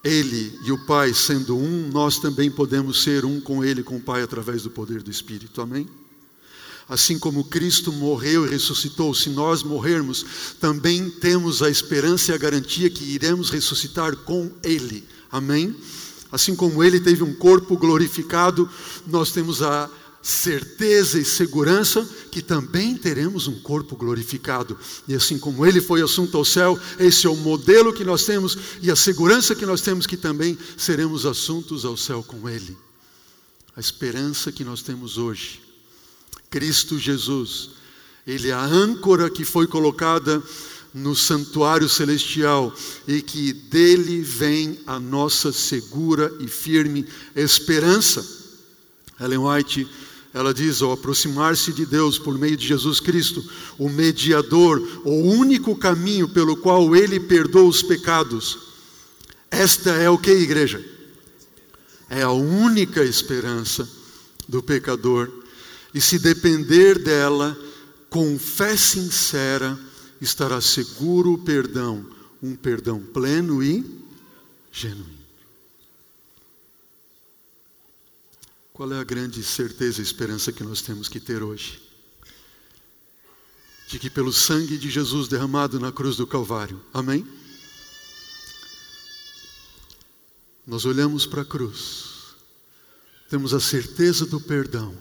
ele 0.03 0.59
e 0.65 0.73
o 0.73 0.85
Pai 0.85 1.13
sendo 1.13 1.57
um, 1.57 1.87
nós 1.87 2.19
também 2.19 2.51
podemos 2.51 3.01
ser 3.01 3.23
um 3.23 3.39
com 3.39 3.63
Ele, 3.63 3.81
com 3.81 3.95
o 3.95 4.01
Pai, 4.01 4.23
através 4.23 4.63
do 4.63 4.69
poder 4.69 5.01
do 5.01 5.09
Espírito. 5.09 5.61
Amém? 5.61 5.87
Assim 6.89 7.17
como 7.17 7.45
Cristo 7.45 7.93
morreu 7.93 8.45
e 8.45 8.49
ressuscitou, 8.49 9.13
se 9.13 9.29
nós 9.29 9.63
morrermos, 9.63 10.25
também 10.59 11.09
temos 11.09 11.63
a 11.63 11.69
esperança 11.69 12.33
e 12.33 12.35
a 12.35 12.37
garantia 12.37 12.89
que 12.89 13.05
iremos 13.05 13.49
ressuscitar 13.49 14.17
com 14.17 14.51
Ele. 14.61 15.07
Amém? 15.33 15.75
Assim 16.31 16.55
como 16.55 16.83
ele 16.83 16.99
teve 16.99 17.23
um 17.23 17.33
corpo 17.33 17.75
glorificado, 17.75 18.69
nós 19.07 19.31
temos 19.31 19.63
a 19.63 19.89
certeza 20.21 21.19
e 21.19 21.25
segurança 21.25 22.07
que 22.31 22.39
também 22.39 22.95
teremos 22.95 23.47
um 23.47 23.59
corpo 23.59 23.95
glorificado. 23.95 24.77
E 25.07 25.15
assim 25.15 25.39
como 25.39 25.65
ele 25.65 25.81
foi 25.81 26.03
assunto 26.03 26.37
ao 26.37 26.45
céu, 26.45 26.79
esse 26.99 27.25
é 27.25 27.29
o 27.31 27.35
modelo 27.35 27.91
que 27.91 28.03
nós 28.03 28.25
temos 28.25 28.55
e 28.79 28.91
a 28.91 28.95
segurança 28.95 29.55
que 29.55 29.65
nós 29.65 29.81
temos 29.81 30.05
que 30.05 30.15
também 30.15 30.55
seremos 30.77 31.25
assuntos 31.25 31.83
ao 31.83 31.97
céu 31.97 32.23
com 32.23 32.47
ele. 32.47 32.77
A 33.75 33.79
esperança 33.79 34.51
que 34.51 34.63
nós 34.63 34.83
temos 34.83 35.17
hoje. 35.17 35.61
Cristo 36.51 36.99
Jesus, 36.99 37.71
ele 38.27 38.49
é 38.49 38.53
a 38.53 38.63
âncora 38.63 39.31
que 39.31 39.43
foi 39.43 39.65
colocada 39.65 40.43
no 40.93 41.15
santuário 41.15 41.89
celestial 41.89 42.73
e 43.07 43.21
que 43.21 43.51
dele 43.51 44.21
vem 44.21 44.79
a 44.85 44.99
nossa 44.99 45.51
segura 45.51 46.31
e 46.39 46.47
firme 46.47 47.05
esperança. 47.35 48.23
Ellen 49.19 49.39
White, 49.39 49.87
ela 50.33 50.53
diz: 50.53 50.81
ao 50.81 50.91
aproximar-se 50.91 51.73
de 51.73 51.85
Deus 51.85 52.19
por 52.19 52.37
meio 52.37 52.55
de 52.55 52.67
Jesus 52.67 52.99
Cristo, 52.99 53.43
o 53.77 53.89
mediador, 53.89 54.79
o 55.03 55.13
único 55.31 55.75
caminho 55.75 56.29
pelo 56.29 56.57
qual 56.57 56.95
ele 56.95 57.19
perdoa 57.19 57.63
os 57.63 57.81
pecados. 57.81 58.59
Esta 59.49 59.91
é 59.91 60.09
o 60.09 60.17
que, 60.17 60.31
igreja? 60.31 60.83
É 62.09 62.21
a 62.21 62.31
única 62.31 63.03
esperança 63.03 63.87
do 64.47 64.61
pecador. 64.61 65.31
E 65.93 66.01
se 66.01 66.17
depender 66.17 66.97
dela, 66.97 67.57
com 68.09 68.37
fé 68.37 68.75
sincera, 68.75 69.77
estará 70.23 70.61
seguro 70.61 71.33
o 71.33 71.37
perdão, 71.37 72.09
um 72.41 72.55
perdão 72.55 73.01
pleno 73.01 73.61
e 73.61 73.83
genuíno. 74.71 75.23
Qual 78.71 78.91
é 78.91 78.99
a 78.99 79.03
grande 79.03 79.43
certeza 79.43 80.01
e 80.01 80.03
esperança 80.03 80.51
que 80.51 80.63
nós 80.63 80.81
temos 80.81 81.07
que 81.07 81.19
ter 81.19 81.43
hoje? 81.43 81.81
De 83.87 83.99
que 83.99 84.09
pelo 84.09 84.33
sangue 84.33 84.77
de 84.77 84.89
Jesus 84.89 85.27
derramado 85.27 85.79
na 85.79 85.91
cruz 85.91 86.15
do 86.15 86.25
Calvário, 86.25 86.81
amém? 86.91 87.27
Nós 90.65 90.85
olhamos 90.85 91.27
para 91.27 91.41
a 91.41 91.45
cruz, 91.45 92.35
temos 93.29 93.53
a 93.53 93.59
certeza 93.59 94.25
do 94.25 94.39
perdão, 94.39 94.97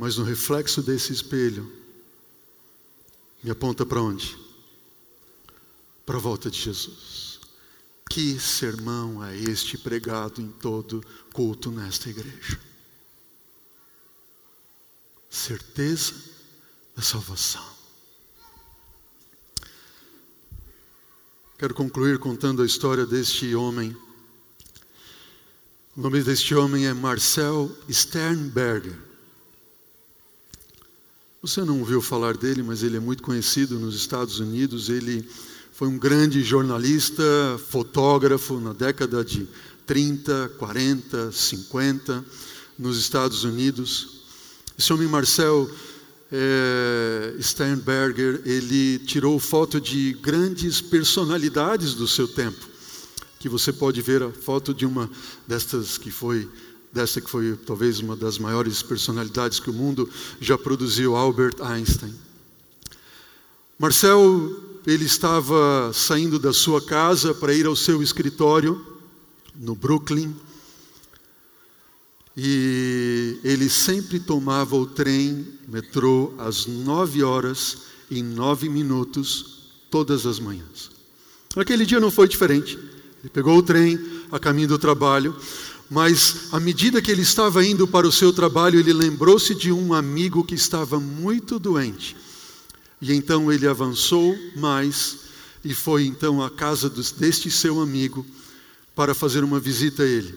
mas 0.00 0.16
no 0.16 0.24
reflexo 0.24 0.80
desse 0.80 1.12
espelho, 1.12 1.70
me 3.42 3.50
aponta 3.50 3.84
para 3.84 4.00
onde? 4.00 4.34
Para 6.06 6.16
a 6.16 6.20
volta 6.20 6.50
de 6.50 6.58
Jesus. 6.58 7.38
Que 8.08 8.40
sermão 8.40 9.22
é 9.22 9.36
este 9.36 9.76
pregado 9.76 10.40
em 10.40 10.48
todo 10.48 11.04
culto 11.34 11.70
nesta 11.70 12.08
igreja? 12.08 12.58
Certeza 15.28 16.14
da 16.96 17.02
salvação. 17.02 17.64
Quero 21.58 21.74
concluir 21.74 22.18
contando 22.18 22.62
a 22.62 22.66
história 22.66 23.04
deste 23.04 23.54
homem. 23.54 23.94
O 25.94 26.00
nome 26.00 26.22
deste 26.22 26.54
homem 26.54 26.86
é 26.86 26.94
Marcel 26.94 27.70
Sternberger. 27.86 29.09
Você 31.42 31.64
não 31.64 31.78
ouviu 31.78 32.02
falar 32.02 32.36
dele, 32.36 32.62
mas 32.62 32.82
ele 32.82 32.98
é 32.98 33.00
muito 33.00 33.22
conhecido 33.22 33.78
nos 33.78 33.96
Estados 33.96 34.40
Unidos. 34.40 34.90
Ele 34.90 35.26
foi 35.72 35.88
um 35.88 35.96
grande 35.96 36.42
jornalista, 36.42 37.22
fotógrafo 37.70 38.60
na 38.60 38.74
década 38.74 39.24
de 39.24 39.48
30, 39.86 40.50
40, 40.58 41.32
50 41.32 42.22
nos 42.78 42.98
Estados 42.98 43.42
Unidos. 43.42 44.20
Esse 44.78 44.92
homem 44.92 45.08
Marcel 45.08 45.66
é, 46.30 47.34
Sternberger, 47.40 48.42
ele 48.44 48.98
tirou 48.98 49.38
foto 49.38 49.80
de 49.80 50.12
grandes 50.20 50.82
personalidades 50.82 51.94
do 51.94 52.06
seu 52.06 52.28
tempo, 52.28 52.68
que 53.38 53.48
você 53.48 53.72
pode 53.72 54.02
ver 54.02 54.22
a 54.22 54.30
foto 54.30 54.74
de 54.74 54.84
uma 54.84 55.10
destas 55.48 55.96
que 55.96 56.10
foi 56.10 56.46
dessa 56.92 57.20
que 57.20 57.30
foi 57.30 57.56
talvez 57.66 58.00
uma 58.00 58.16
das 58.16 58.38
maiores 58.38 58.82
personalidades 58.82 59.60
que 59.60 59.70
o 59.70 59.74
mundo 59.74 60.08
já 60.40 60.58
produziu, 60.58 61.16
Albert 61.16 61.56
Einstein. 61.60 62.14
Marcel 63.78 64.70
ele 64.86 65.04
estava 65.04 65.90
saindo 65.92 66.38
da 66.38 66.52
sua 66.52 66.80
casa 66.80 67.34
para 67.34 67.54
ir 67.54 67.66
ao 67.66 67.76
seu 67.76 68.02
escritório 68.02 68.84
no 69.54 69.74
Brooklyn. 69.74 70.34
E 72.36 73.38
ele 73.44 73.68
sempre 73.68 74.18
tomava 74.18 74.74
o 74.76 74.86
trem, 74.86 75.46
metrô, 75.68 76.32
às 76.38 76.66
nove 76.66 77.22
horas 77.22 77.78
e 78.10 78.22
nove 78.22 78.68
minutos, 78.68 79.70
todas 79.90 80.24
as 80.24 80.38
manhãs. 80.38 80.90
Naquele 81.54 81.84
dia 81.84 82.00
não 82.00 82.10
foi 82.10 82.26
diferente. 82.26 82.78
Ele 83.20 83.28
pegou 83.30 83.58
o 83.58 83.62
trem 83.62 83.98
a 84.32 84.38
caminho 84.38 84.68
do 84.68 84.78
trabalho, 84.78 85.36
mas 85.90 86.48
à 86.52 86.60
medida 86.60 87.02
que 87.02 87.10
ele 87.10 87.22
estava 87.22 87.64
indo 87.64 87.86
para 87.86 88.06
o 88.06 88.12
seu 88.12 88.32
trabalho, 88.32 88.78
ele 88.78 88.92
lembrou-se 88.92 89.54
de 89.54 89.72
um 89.72 89.92
amigo 89.92 90.44
que 90.44 90.54
estava 90.54 91.00
muito 91.00 91.58
doente 91.58 92.16
e 93.00 93.12
então 93.14 93.50
ele 93.50 93.66
avançou 93.66 94.36
mais 94.56 95.20
e 95.64 95.74
foi 95.74 96.04
então 96.04 96.42
à 96.42 96.50
casa 96.50 96.90
deste 96.90 97.50
seu 97.50 97.80
amigo 97.80 98.26
para 98.94 99.14
fazer 99.14 99.42
uma 99.42 99.58
visita 99.58 100.02
a 100.02 100.06
ele. 100.06 100.34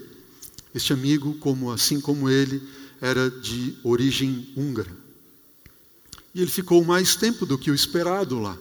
Este 0.74 0.94
amigo, 0.94 1.34
como 1.36 1.72
assim 1.72 2.00
como 2.00 2.30
ele, 2.30 2.62
era 3.02 3.30
de 3.30 3.76
origem 3.84 4.52
húngara. 4.56 4.92
E 6.34 6.42
ele 6.42 6.50
ficou 6.50 6.84
mais 6.84 7.16
tempo 7.16 7.46
do 7.46 7.58
que 7.58 7.70
o 7.70 7.76
esperado 7.76 8.40
lá. 8.40 8.58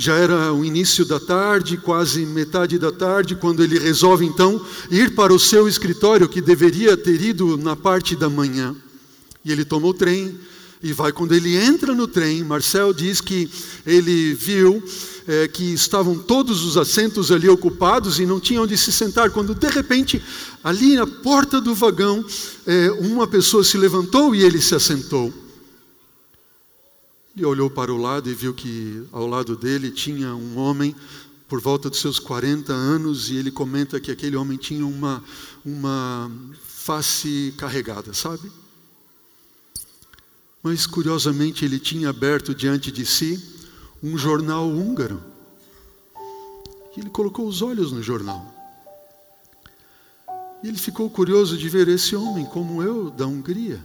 Já 0.00 0.14
era 0.14 0.50
o 0.50 0.64
início 0.64 1.04
da 1.04 1.20
tarde, 1.20 1.76
quase 1.76 2.24
metade 2.24 2.78
da 2.78 2.90
tarde, 2.90 3.36
quando 3.36 3.62
ele 3.62 3.78
resolve 3.78 4.24
então 4.24 4.58
ir 4.90 5.14
para 5.14 5.30
o 5.30 5.38
seu 5.38 5.68
escritório, 5.68 6.26
que 6.26 6.40
deveria 6.40 6.96
ter 6.96 7.20
ido 7.20 7.58
na 7.58 7.76
parte 7.76 8.16
da 8.16 8.26
manhã. 8.26 8.74
E 9.44 9.52
ele 9.52 9.62
tomou 9.62 9.90
o 9.90 9.94
trem, 9.94 10.38
e 10.82 10.94
vai. 10.94 11.12
Quando 11.12 11.34
ele 11.34 11.54
entra 11.54 11.94
no 11.94 12.08
trem, 12.08 12.42
Marcel 12.42 12.94
diz 12.94 13.20
que 13.20 13.50
ele 13.86 14.32
viu 14.32 14.82
é, 15.28 15.46
que 15.46 15.74
estavam 15.74 16.16
todos 16.16 16.64
os 16.64 16.78
assentos 16.78 17.30
ali 17.30 17.50
ocupados 17.50 18.18
e 18.18 18.24
não 18.24 18.40
tinha 18.40 18.62
onde 18.62 18.78
se 18.78 18.90
sentar. 18.90 19.28
Quando 19.28 19.54
de 19.54 19.68
repente, 19.68 20.22
ali 20.64 20.94
na 20.94 21.06
porta 21.06 21.60
do 21.60 21.74
vagão, 21.74 22.24
é, 22.66 22.90
uma 23.00 23.26
pessoa 23.26 23.62
se 23.62 23.76
levantou 23.76 24.34
e 24.34 24.42
ele 24.42 24.62
se 24.62 24.74
assentou. 24.74 25.30
Ele 27.36 27.44
olhou 27.44 27.70
para 27.70 27.92
o 27.92 27.96
lado 27.96 28.28
e 28.28 28.34
viu 28.34 28.52
que 28.52 29.06
ao 29.12 29.26
lado 29.26 29.56
dele 29.56 29.90
tinha 29.90 30.34
um 30.34 30.58
homem 30.58 30.94
por 31.48 31.60
volta 31.60 31.90
dos 31.90 32.00
seus 32.00 32.18
40 32.18 32.72
anos 32.72 33.30
e 33.30 33.36
ele 33.36 33.50
comenta 33.50 34.00
que 34.00 34.10
aquele 34.10 34.36
homem 34.36 34.56
tinha 34.56 34.86
uma, 34.86 35.22
uma 35.64 36.30
face 36.64 37.54
carregada, 37.56 38.14
sabe? 38.14 38.50
Mas 40.62 40.86
curiosamente 40.86 41.64
ele 41.64 41.78
tinha 41.78 42.10
aberto 42.10 42.54
diante 42.54 42.92
de 42.92 43.06
si 43.06 43.42
um 44.02 44.16
jornal 44.16 44.68
húngaro. 44.68 45.22
E 46.96 47.00
ele 47.00 47.10
colocou 47.10 47.46
os 47.46 47.62
olhos 47.62 47.92
no 47.92 48.02
jornal. 48.02 48.54
E 50.62 50.68
ele 50.68 50.78
ficou 50.78 51.08
curioso 51.08 51.56
de 51.56 51.68
ver 51.68 51.88
esse 51.88 52.14
homem 52.14 52.44
como 52.44 52.82
eu 52.82 53.10
da 53.10 53.26
Hungria. 53.26 53.80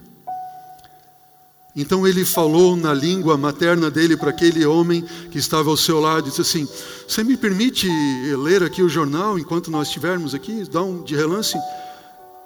Então 1.76 2.08
ele 2.08 2.24
falou 2.24 2.76
na 2.76 2.94
língua 2.94 3.38
materna 3.38 3.92
dele 3.92 4.16
para 4.16 4.30
aquele 4.30 4.66
homem 4.66 5.04
que 5.30 5.38
estava 5.38 5.70
ao 5.70 5.76
seu 5.76 6.00
lado, 6.00 6.30
disse 6.30 6.42
assim: 6.42 6.68
"Você 7.08 7.24
me 7.24 7.36
permite 7.36 7.90
ler 8.38 8.64
aqui 8.64 8.82
o 8.82 8.88
jornal 8.88 9.38
enquanto 9.38 9.70
nós 9.70 9.88
estivermos 9.88 10.34
aqui, 10.34 10.64
dá 10.72 10.82
um 10.82 11.04
de 11.04 11.16
relance?" 11.16 11.58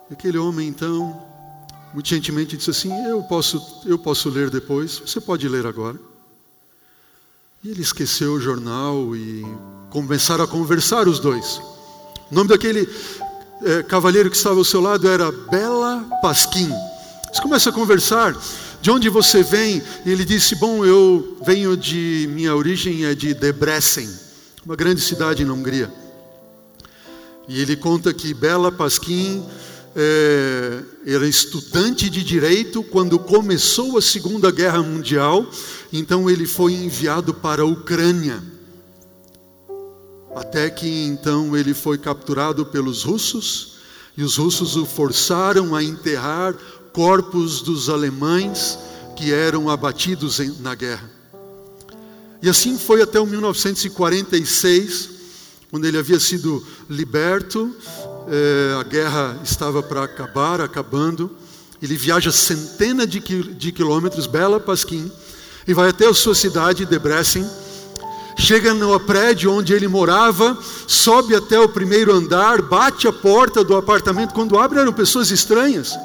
E 0.10 0.14
aquele 0.14 0.40
homem 0.40 0.68
então 0.68 1.30
muito 1.94 2.08
gentilmente 2.08 2.56
disse 2.56 2.70
assim: 2.70 2.92
eu 3.08 3.22
posso, 3.24 3.62
eu 3.86 3.98
posso 3.98 4.30
ler 4.30 4.50
depois, 4.50 5.00
você 5.00 5.20
pode 5.20 5.48
ler 5.48 5.66
agora. 5.66 5.98
E 7.64 7.70
ele 7.70 7.82
esqueceu 7.82 8.34
o 8.34 8.40
jornal 8.40 9.16
e 9.16 9.46
começaram 9.90 10.44
a 10.44 10.48
conversar 10.48 11.08
os 11.08 11.20
dois. 11.20 11.60
O 12.32 12.36
nome 12.36 12.50
daquele 12.50 12.88
é, 13.64 13.84
cavalheiro 13.84 14.30
que 14.30 14.38
estava 14.38 14.58
ao 14.58 14.64
seu 14.64 14.80
lado 14.80 15.08
era 15.08 15.32
Bela 15.32 16.06
Pasquim. 16.22 16.72
Eles 17.28 17.40
começam 17.42 17.72
a 17.72 17.76
conversar. 17.76 18.36
De 18.82 18.90
onde 18.90 19.10
você 19.10 19.44
vem? 19.44 19.82
E 20.06 20.12
ele 20.12 20.24
disse: 20.24 20.56
Bom, 20.56 20.86
eu 20.86 21.38
venho 21.46 21.76
de. 21.76 22.30
Minha 22.32 22.56
origem 22.56 23.06
é 23.06 23.14
de 23.14 23.34
Debrecen, 23.34 24.10
uma 24.66 24.76
grande 24.76 25.02
cidade 25.02 25.44
na 25.44 25.54
Hungria. 25.54 25.92
E 27.48 27.60
ele 27.60 27.76
conta 27.76 28.14
que 28.14 28.34
Bela 28.34 28.72
Pasquim 28.72 29.44
é, 29.96 30.82
era 31.06 31.28
estudante 31.28 32.10
de 32.10 32.24
direito 32.24 32.84
quando 32.84 33.20
começou 33.20 33.98
a 33.98 34.02
Segunda 34.02 34.52
Guerra 34.52 34.82
Mundial, 34.82 35.46
então 35.92 36.30
ele 36.30 36.46
foi 36.46 36.74
enviado 36.74 37.34
para 37.34 37.64
a 37.64 37.66
Ucrânia. 37.66 38.42
Até 40.36 40.70
que 40.70 40.88
então 41.06 41.58
ele 41.58 41.74
foi 41.74 41.98
capturado 41.98 42.66
pelos 42.68 43.04
russos, 43.04 43.80
e 44.16 44.24
os 44.24 44.38
russos 44.38 44.76
o 44.76 44.86
forçaram 44.86 45.74
a 45.74 45.84
enterrar 45.84 46.56
corpos 47.00 47.62
dos 47.62 47.88
alemães 47.88 48.78
que 49.16 49.32
eram 49.32 49.70
abatidos 49.70 50.38
na 50.60 50.76
guerra. 50.76 51.10
E 52.42 52.50
assim 52.50 52.78
foi 52.78 53.02
até 53.02 53.22
o 53.22 53.26
1946, 53.26 55.10
quando 55.72 55.86
ele 55.86 55.98
havia 55.98 56.20
sido 56.20 56.62
liberto 56.90 57.74
é, 58.28 58.76
a 58.78 58.84
guerra 58.84 59.40
estava 59.42 59.82
para 59.82 60.04
acabar, 60.04 60.60
acabando. 60.60 61.32
Ele 61.82 61.96
viaja 61.96 62.34
centenas 62.34 63.08
de, 63.08 63.22
de 63.22 63.72
quilômetros, 63.72 64.28
Bela 64.28 64.60
Pasquim, 64.60 65.10
e 65.66 65.74
vai 65.74 65.92
até 65.92 66.06
a 66.06 66.14
sua 66.14 66.36
cidade, 66.36 66.86
Debrecen. 66.86 67.50
chega 68.38 68.74
no 68.74 69.00
prédio 69.00 69.54
onde 69.54 69.72
ele 69.72 69.88
morava, 69.88 70.58
sobe 70.86 71.34
até 71.34 71.58
o 71.58 71.70
primeiro 71.70 72.14
andar, 72.14 72.62
bate 72.62 73.08
a 73.08 73.14
porta 73.14 73.64
do 73.64 73.78
apartamento. 73.78 74.34
Quando 74.34 74.60
abre, 74.60 74.80
eram 74.80 74.92
pessoas 74.92 75.32
estranhas. 75.32 75.98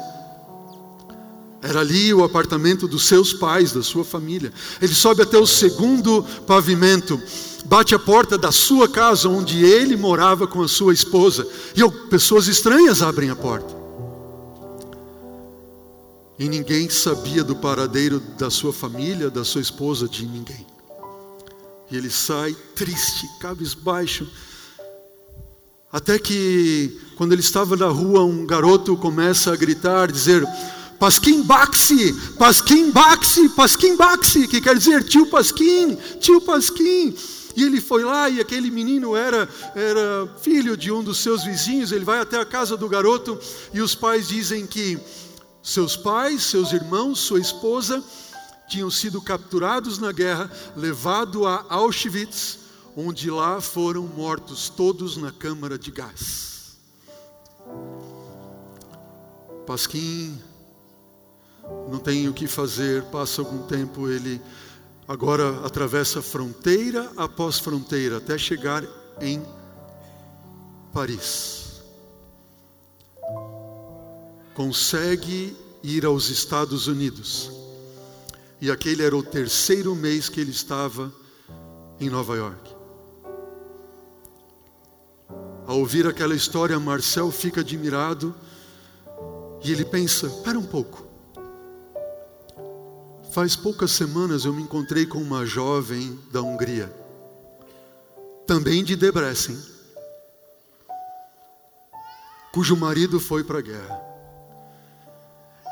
Era 1.67 1.79
ali 1.79 2.13
o 2.13 2.23
apartamento 2.23 2.87
dos 2.87 3.07
seus 3.07 3.33
pais, 3.33 3.71
da 3.71 3.81
sua 3.81 4.05
família. 4.05 4.53
Ele 4.79 4.93
sobe 4.93 5.23
até 5.23 5.35
o 5.35 5.47
segundo 5.47 6.21
pavimento, 6.45 7.19
bate 7.65 7.95
a 7.95 7.99
porta 7.99 8.37
da 8.37 8.51
sua 8.51 8.87
casa, 8.87 9.27
onde 9.27 9.65
ele 9.65 9.97
morava 9.97 10.45
com 10.45 10.61
a 10.61 10.67
sua 10.67 10.93
esposa. 10.93 11.47
E 11.75 11.81
pessoas 12.07 12.45
estranhas 12.47 13.01
abrem 13.01 13.31
a 13.31 13.35
porta. 13.35 13.75
E 16.37 16.47
ninguém 16.47 16.87
sabia 16.87 17.43
do 17.43 17.55
paradeiro 17.55 18.19
da 18.37 18.51
sua 18.51 18.71
família, 18.71 19.31
da 19.31 19.43
sua 19.43 19.61
esposa, 19.61 20.07
de 20.07 20.23
ninguém. 20.23 20.67
E 21.89 21.97
ele 21.97 22.11
sai 22.11 22.55
triste, 22.75 23.27
cabisbaixo. 23.39 24.27
Até 25.91 26.19
que, 26.19 26.95
quando 27.15 27.31
ele 27.31 27.41
estava 27.41 27.75
na 27.75 27.87
rua, 27.87 28.23
um 28.23 28.45
garoto 28.45 28.95
começa 28.95 29.51
a 29.51 29.55
gritar, 29.55 30.11
dizer: 30.11 30.45
Pasquim 30.99 31.43
Baxi, 31.43 32.13
Pasquim 32.37 32.91
Baxi, 32.91 33.49
Pasquim 33.49 33.95
Baxi, 33.95 34.47
que 34.47 34.61
quer 34.61 34.77
dizer 34.77 35.03
tio 35.03 35.25
Pasquim, 35.27 35.95
tio 36.19 36.41
Pasquim. 36.41 37.15
E 37.55 37.63
ele 37.63 37.79
foi 37.79 38.03
lá 38.03 38.29
e 38.29 38.39
aquele 38.39 38.69
menino 38.69 39.15
era, 39.15 39.47
era 39.75 40.27
filho 40.41 40.75
de 40.75 40.91
um 40.91 41.01
dos 41.01 41.19
seus 41.19 41.43
vizinhos. 41.43 41.91
Ele 41.91 42.03
vai 42.03 42.19
até 42.19 42.39
a 42.39 42.45
casa 42.45 42.75
do 42.75 42.89
garoto 42.89 43.39
e 43.73 43.79
os 43.79 43.95
pais 43.95 44.27
dizem 44.27 44.67
que 44.67 44.99
seus 45.63 45.95
pais, 45.95 46.43
seus 46.43 46.73
irmãos, 46.73 47.19
sua 47.19 47.39
esposa 47.39 48.03
tinham 48.67 48.89
sido 48.91 49.21
capturados 49.21 49.97
na 49.97 50.11
guerra, 50.11 50.51
levados 50.75 51.45
a 51.45 51.65
Auschwitz, 51.69 52.59
onde 52.95 53.29
lá 53.29 53.61
foram 53.61 54.03
mortos 54.03 54.69
todos 54.69 55.17
na 55.17 55.31
câmara 55.31 55.77
de 55.77 55.91
gás. 55.91 56.77
Pasquim 59.65 60.37
não 61.89 61.99
tem 61.99 62.27
o 62.27 62.33
que 62.33 62.47
fazer, 62.47 63.03
passa 63.05 63.41
algum 63.41 63.65
tempo, 63.67 64.09
ele 64.09 64.41
agora 65.07 65.65
atravessa 65.65 66.21
fronteira 66.21 67.11
após 67.15 67.59
fronteira 67.59 68.17
até 68.17 68.37
chegar 68.37 68.83
em 69.21 69.43
Paris. 70.93 71.81
Consegue 74.53 75.55
ir 75.83 76.05
aos 76.05 76.29
Estados 76.29 76.87
Unidos. 76.87 77.51
E 78.61 78.71
aquele 78.71 79.03
era 79.03 79.15
o 79.15 79.21
terceiro 79.21 79.95
mês 79.95 80.29
que 80.29 80.39
ele 80.39 80.51
estava 80.51 81.13
em 81.99 82.09
Nova 82.09 82.35
York. 82.35 82.75
Ao 85.67 85.79
ouvir 85.79 86.07
aquela 86.07 86.35
história, 86.35 86.79
Marcel 86.79 87.31
fica 87.31 87.61
admirado 87.61 88.33
e 89.63 89.71
ele 89.71 89.83
pensa: 89.83 90.27
espera 90.27 90.57
um 90.57 90.65
pouco. 90.65 91.04
Faz 93.35 93.53
poucas 93.53 93.91
semanas 93.91 94.45
eu 94.45 94.53
me 94.53 94.61
encontrei 94.61 95.05
com 95.05 95.17
uma 95.17 95.45
jovem 95.45 96.17
da 96.31 96.41
Hungria, 96.41 96.89
também 98.47 98.81
de 98.81 98.95
Debrecen, 98.95 99.59
cujo 102.53 102.77
marido 102.77 103.19
foi 103.19 103.43
para 103.43 103.59
a 103.59 103.61
guerra. 103.61 104.01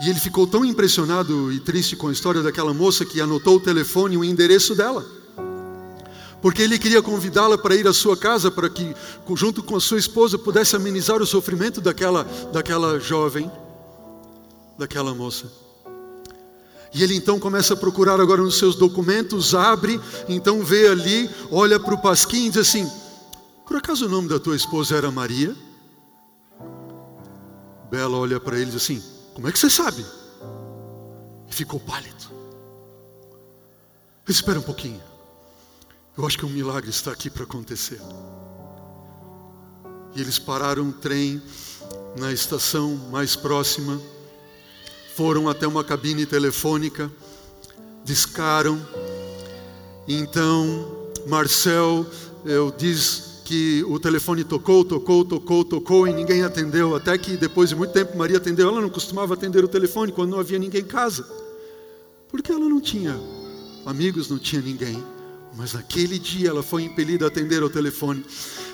E 0.02 0.10
ele 0.10 0.20
ficou 0.20 0.46
tão 0.46 0.66
impressionado 0.66 1.54
e 1.54 1.60
triste 1.62 1.96
com 1.96 2.10
a 2.10 2.12
história 2.12 2.44
daquela 2.44 2.74
moça 2.74 3.06
que 3.06 3.22
anotou 3.22 3.56
o 3.56 3.62
telefone 3.62 4.16
e 4.16 4.18
o 4.18 4.26
endereço 4.26 4.76
dela. 4.76 5.06
Porque 6.42 6.64
ele 6.64 6.78
queria 6.78 7.02
convidá-la 7.02 7.58
para 7.58 7.78
ir 7.78 7.88
à 7.88 7.94
sua 7.94 8.18
casa 8.18 8.52
para 8.52 8.70
que, 8.70 8.94
junto 9.38 9.64
com 9.64 9.78
a 9.78 9.80
sua 9.80 10.00
esposa, 10.00 10.38
pudesse 10.38 10.76
amenizar 10.76 11.22
o 11.22 11.26
sofrimento 11.26 11.80
daquela, 11.80 12.26
daquela 12.52 13.00
jovem, 13.00 13.50
daquela 14.78 15.16
moça. 15.16 15.63
E 16.94 17.02
ele 17.02 17.16
então 17.16 17.40
começa 17.40 17.74
a 17.74 17.78
procurar 17.78 18.20
agora 18.22 18.42
nos 18.42 18.60
seus 18.60 18.76
documentos, 18.76 19.56
abre, 19.56 20.00
então 20.30 20.64
vê 20.64 20.88
ali, 20.88 21.30
olha 21.52 21.80
para 21.80 21.96
o 21.96 22.02
Pasquim 22.02 22.46
e 22.46 22.50
diz 22.50 22.60
assim: 22.60 22.90
Por 23.66 23.78
acaso 23.78 24.06
o 24.06 24.10
nome 24.10 24.30
da 24.30 24.40
tua 24.40 24.56
esposa 24.56 24.96
era 24.96 25.10
Maria? 25.10 25.56
Bela 27.90 28.18
olha 28.18 28.40
para 28.40 28.58
ele 28.58 28.70
e 28.70 28.74
diz 28.74 28.84
assim: 28.84 29.02
Como 29.34 29.48
é 29.48 29.52
que 29.52 29.58
você 29.58 29.70
sabe? 29.70 30.06
E 31.50 31.54
ficou 31.54 31.80
pálido. 31.80 32.32
Espera 34.28 34.60
um 34.60 34.64
pouquinho. 34.64 35.02
Eu 36.16 36.28
acho 36.28 36.38
que 36.38 36.46
um 36.46 36.50
milagre 36.50 36.92
está 36.92 37.12
aqui 37.12 37.30
para 37.30 37.44
acontecer. 37.44 38.00
E 40.16 40.22
eles 40.22 40.38
pararam 40.38 40.90
o 40.90 40.94
trem 40.94 41.42
na 42.20 42.32
estação 42.32 42.96
mais 43.12 43.36
próxima 43.36 44.00
foram 45.16 45.48
até 45.48 45.68
uma 45.68 45.84
cabine 45.84 46.26
telefônica, 46.26 47.12
discaram. 48.04 48.80
Então, 50.08 51.10
Marcel 51.28 52.06
eu, 52.46 52.74
diz 52.76 53.42
que 53.46 53.84
o 53.88 54.00
telefone 54.00 54.44
tocou, 54.44 54.84
tocou, 54.84 55.24
tocou, 55.24 55.64
tocou 55.64 56.08
e 56.08 56.14
ninguém 56.14 56.44
atendeu. 56.44 56.96
Até 56.96 57.18
que 57.18 57.38
depois 57.38 57.70
de 57.70 57.76
muito 57.76 57.92
tempo 57.92 58.18
Maria 58.18 58.38
atendeu. 58.38 58.70
Ela 58.70 58.82
não 58.82 58.90
costumava 58.90 59.34
atender 59.34 59.64
o 59.64 59.68
telefone 59.68 60.12
quando 60.12 60.32
não 60.32 60.40
havia 60.40 60.58
ninguém 60.58 60.82
em 60.82 60.86
casa, 60.86 61.28
porque 62.30 62.52
ela 62.52 62.68
não 62.68 62.82
tinha 62.82 63.20
amigos, 63.86 64.30
não 64.30 64.40
tinha 64.40 64.62
ninguém. 64.62 65.04
Mas 65.56 65.74
naquele 65.74 66.18
dia 66.18 66.50
ela 66.50 66.64
foi 66.64 66.84
impelida 66.84 67.26
a 67.26 67.28
atender 67.28 67.62
ao 67.62 67.70
telefone. 67.70 68.26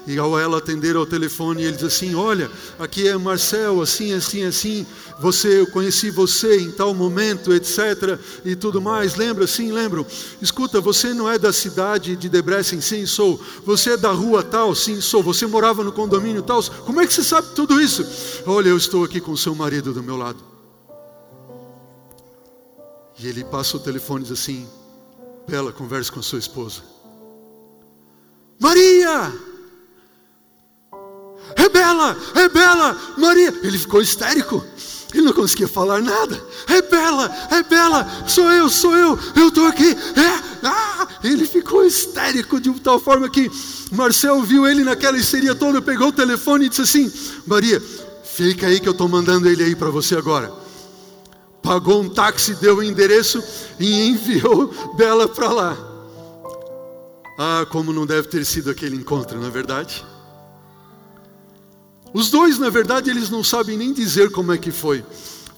E 0.07 0.17
ao 0.17 0.39
ela 0.39 0.57
atender 0.57 0.95
ao 0.95 1.05
telefone, 1.05 1.63
ele 1.63 1.75
diz 1.75 1.83
assim: 1.83 2.15
Olha, 2.15 2.49
aqui 2.79 3.07
é 3.07 3.17
Marcel, 3.17 3.81
assim, 3.81 4.13
assim, 4.13 4.43
assim. 4.45 4.87
Você, 5.19 5.59
eu 5.59 5.67
conheci 5.67 6.09
você 6.09 6.61
em 6.61 6.71
tal 6.71 6.93
momento, 6.93 7.53
etc. 7.53 8.17
E 8.45 8.55
tudo 8.55 8.81
mais. 8.81 9.15
Lembra? 9.15 9.45
Sim, 9.45 9.73
lembro. 9.73 10.07
Escuta, 10.41 10.79
você 10.79 11.13
não 11.13 11.29
é 11.29 11.37
da 11.37 11.51
cidade 11.51 12.15
de 12.15 12.29
Debrecen? 12.29 12.79
Sim, 12.79 13.05
sou. 13.05 13.39
Você 13.65 13.91
é 13.91 13.97
da 13.97 14.11
rua 14.11 14.41
tal? 14.41 14.73
Sim, 14.73 15.01
sou. 15.01 15.21
Você 15.21 15.45
morava 15.45 15.83
no 15.83 15.91
condomínio 15.91 16.41
tal? 16.41 16.63
Como 16.63 17.01
é 17.01 17.05
que 17.05 17.13
você 17.13 17.23
sabe 17.23 17.49
tudo 17.53 17.81
isso? 17.81 18.05
Olha, 18.45 18.69
eu 18.69 18.77
estou 18.77 19.03
aqui 19.03 19.19
com 19.19 19.35
seu 19.35 19.53
marido 19.53 19.93
do 19.93 20.01
meu 20.01 20.15
lado. 20.15 20.41
E 23.19 23.27
ele 23.27 23.43
passa 23.43 23.75
o 23.75 23.79
telefone 23.81 24.23
e 24.23 24.27
diz 24.29 24.39
assim: 24.39 24.65
Bela, 25.47 25.71
converse 25.71 26.12
com 26.12 26.21
sua 26.21 26.39
esposa. 26.39 26.82
Maria! 28.60 29.34
Rebela, 31.58 32.17
rebela, 32.36 32.97
Maria. 33.17 33.54
Ele 33.63 33.78
ficou 33.78 34.02
histérico. 34.02 34.63
Ele 35.13 35.23
não 35.23 35.34
conseguia 35.34 35.67
falar 35.67 36.02
nada. 36.02 36.39
Rebela, 36.67 37.32
rebela, 37.49 38.08
sou 38.28 38.52
eu, 38.52 38.69
sou 38.69 38.95
eu, 38.95 39.17
eu 39.36 39.47
estou 39.47 39.65
aqui. 39.65 39.89
É, 39.89 40.67
ah! 40.67 41.08
Ele 41.23 41.47
ficou 41.47 41.84
histérico 41.84 42.62
de 42.62 42.71
tal 42.80 42.99
forma 42.99 43.28
que 43.30 43.49
Marcel 43.91 44.41
viu 44.43 44.67
ele 44.67 44.84
naquela 44.84 45.17
histeria 45.17 45.56
toda, 45.56 45.82
pegou 45.82 46.10
o 46.10 46.13
telefone 46.13 46.65
e 46.65 46.69
disse 46.69 46.82
assim: 46.82 47.12
Maria, 47.47 47.82
fica 48.23 48.67
aí 48.67 48.80
que 48.80 48.88
eu 48.88 48.91
estou 48.91 49.10
mandando 49.10 49.49
ele 49.49 49.63
aí 49.63 49.75
para 49.75 49.89
você 49.89 50.15
agora 50.15 50.68
pagou 51.69 52.01
um 52.01 52.10
táxi, 52.10 52.55
deu 52.55 52.77
o 52.77 52.84
endereço 52.84 53.43
e 53.79 54.08
enviou 54.08 54.73
Bela 54.97 55.27
para 55.29 55.51
lá. 55.51 55.77
Ah, 57.38 57.63
como 57.69 57.93
não 57.93 58.08
deve 58.08 58.27
ter 58.27 58.43
sido 58.43 58.71
aquele 58.71 58.95
encontro, 58.95 59.39
não 59.39 59.45
é 59.45 59.51
verdade? 59.51 60.03
Os 62.12 62.32
dois, 62.32 62.58
na 62.58 62.71
verdade, 62.71 63.12
eles 63.12 63.29
não 63.29 63.43
sabem 63.43 63.77
nem 63.77 63.93
dizer 63.93 64.32
como 64.32 64.51
é 64.51 64.58
que 64.58 64.71
foi. 64.71 65.05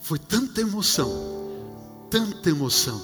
Foi 0.02 0.19
tanta 0.19 0.60
emoção, 0.60 1.10
tanta 2.10 2.50
emoção, 2.50 3.02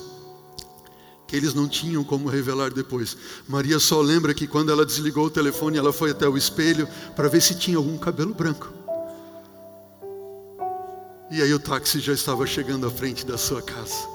que 1.25 1.37
eles 1.37 1.53
não 1.53 1.65
tinham 1.65 2.03
como 2.03 2.27
revelar 2.27 2.73
depois. 2.73 3.15
Maria 3.47 3.79
só 3.79 4.01
lembra 4.01 4.33
que 4.33 4.47
quando 4.47 4.69
ela 4.69 4.85
desligou 4.85 5.27
o 5.27 5.31
telefone, 5.31 5.77
ela 5.77 5.93
foi 5.93 6.11
até 6.11 6.27
o 6.27 6.35
espelho 6.35 6.85
para 7.15 7.29
ver 7.29 7.41
se 7.41 7.55
tinha 7.55 7.77
algum 7.77 7.97
cabelo 7.97 8.33
branco. 8.33 8.76
E 11.29 11.41
aí 11.41 11.53
o 11.53 11.59
táxi 11.59 11.99
já 11.99 12.13
estava 12.13 12.47
chegando 12.47 12.87
à 12.87 12.91
frente 12.91 13.25
da 13.25 13.37
sua 13.37 13.61
casa. 13.61 14.07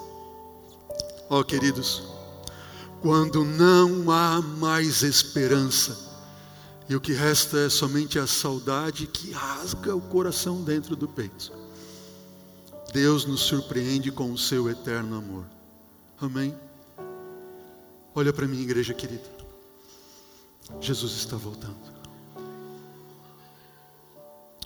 Ó 1.29 1.39
oh, 1.39 1.43
queridos, 1.43 2.03
quando 3.01 3.45
não 3.45 4.09
há 4.09 4.41
mais 4.41 5.03
esperança, 5.03 6.11
e 6.89 6.95
o 6.95 7.01
que 7.01 7.13
resta 7.13 7.57
é 7.59 7.69
somente 7.69 8.17
a 8.17 8.25
saudade 8.25 9.07
que 9.07 9.31
rasga 9.31 9.95
o 9.95 10.01
coração 10.01 10.63
dentro 10.63 10.95
do 10.95 11.07
peito. 11.07 11.51
Deus 12.91 13.25
nos 13.25 13.41
surpreende 13.41 14.11
com 14.11 14.31
o 14.31 14.37
seu 14.37 14.69
eterno 14.69 15.17
amor. 15.17 15.45
Amém? 16.19 16.55
Olha 18.15 18.31
para 18.31 18.47
mim, 18.47 18.61
igreja 18.61 18.93
querida. 18.93 19.29
Jesus 20.79 21.13
está 21.13 21.35
voltando. 21.35 21.93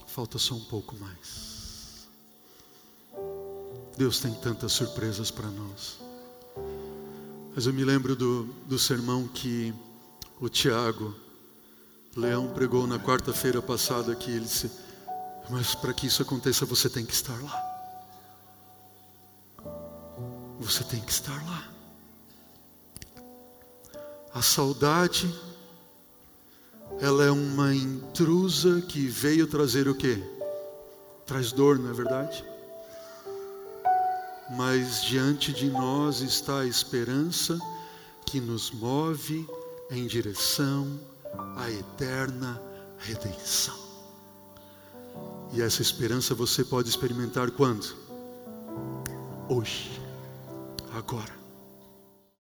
Falta 0.06 0.38
só 0.38 0.56
um 0.56 0.64
pouco 0.64 0.96
mais. 0.98 1.57
Deus 3.98 4.20
tem 4.20 4.32
tantas 4.32 4.74
surpresas 4.74 5.32
para 5.32 5.48
nós. 5.48 5.98
Mas 7.56 7.66
eu 7.66 7.74
me 7.74 7.84
lembro 7.84 8.16
do, 8.16 8.44
do 8.68 8.78
sermão 8.78 9.28
que 9.28 9.74
O 10.40 10.48
Tiago, 10.48 11.16
Leão 12.16 12.48
pregou 12.54 12.86
na 12.86 13.00
quarta-feira 13.00 13.60
passada 13.60 14.12
aqui, 14.12 14.30
ele 14.30 14.46
disse: 14.46 14.70
Mas 15.50 15.74
para 15.74 15.94
que 15.94 16.06
isso 16.06 16.22
aconteça, 16.22 16.64
você 16.64 16.88
tem 16.88 17.04
que 17.04 17.14
estar 17.14 17.36
lá. 17.42 17.64
Você 20.60 20.84
tem 20.84 21.02
que 21.02 21.12
estar 21.12 21.44
lá. 21.46 21.68
A 24.32 24.44
saudade, 24.44 25.34
ela 27.02 27.26
é 27.26 27.32
uma 27.32 27.74
intrusa 27.74 28.80
que 28.82 29.08
veio 29.08 29.48
trazer 29.48 29.88
o 29.88 29.96
quê? 29.96 30.22
Traz 31.26 31.52
dor, 31.52 31.80
não 31.80 31.90
é 31.90 31.94
verdade? 31.94 32.46
Mas 34.50 35.04
diante 35.04 35.52
de 35.52 35.70
nós 35.70 36.22
está 36.22 36.60
a 36.60 36.66
esperança 36.66 37.60
que 38.26 38.40
nos 38.40 38.72
move 38.72 39.48
em 39.92 40.08
direção 40.08 41.00
à 41.56 41.70
eterna 41.70 42.62
redenção. 42.98 43.76
E 45.54 45.62
essa 45.62 45.82
esperança 45.82 46.36
você 46.36 46.64
pode 46.64 46.90
experimentar 46.90 47.52
quando? 47.52 47.96
Hoje, 49.50 50.02
agora. 50.94 51.47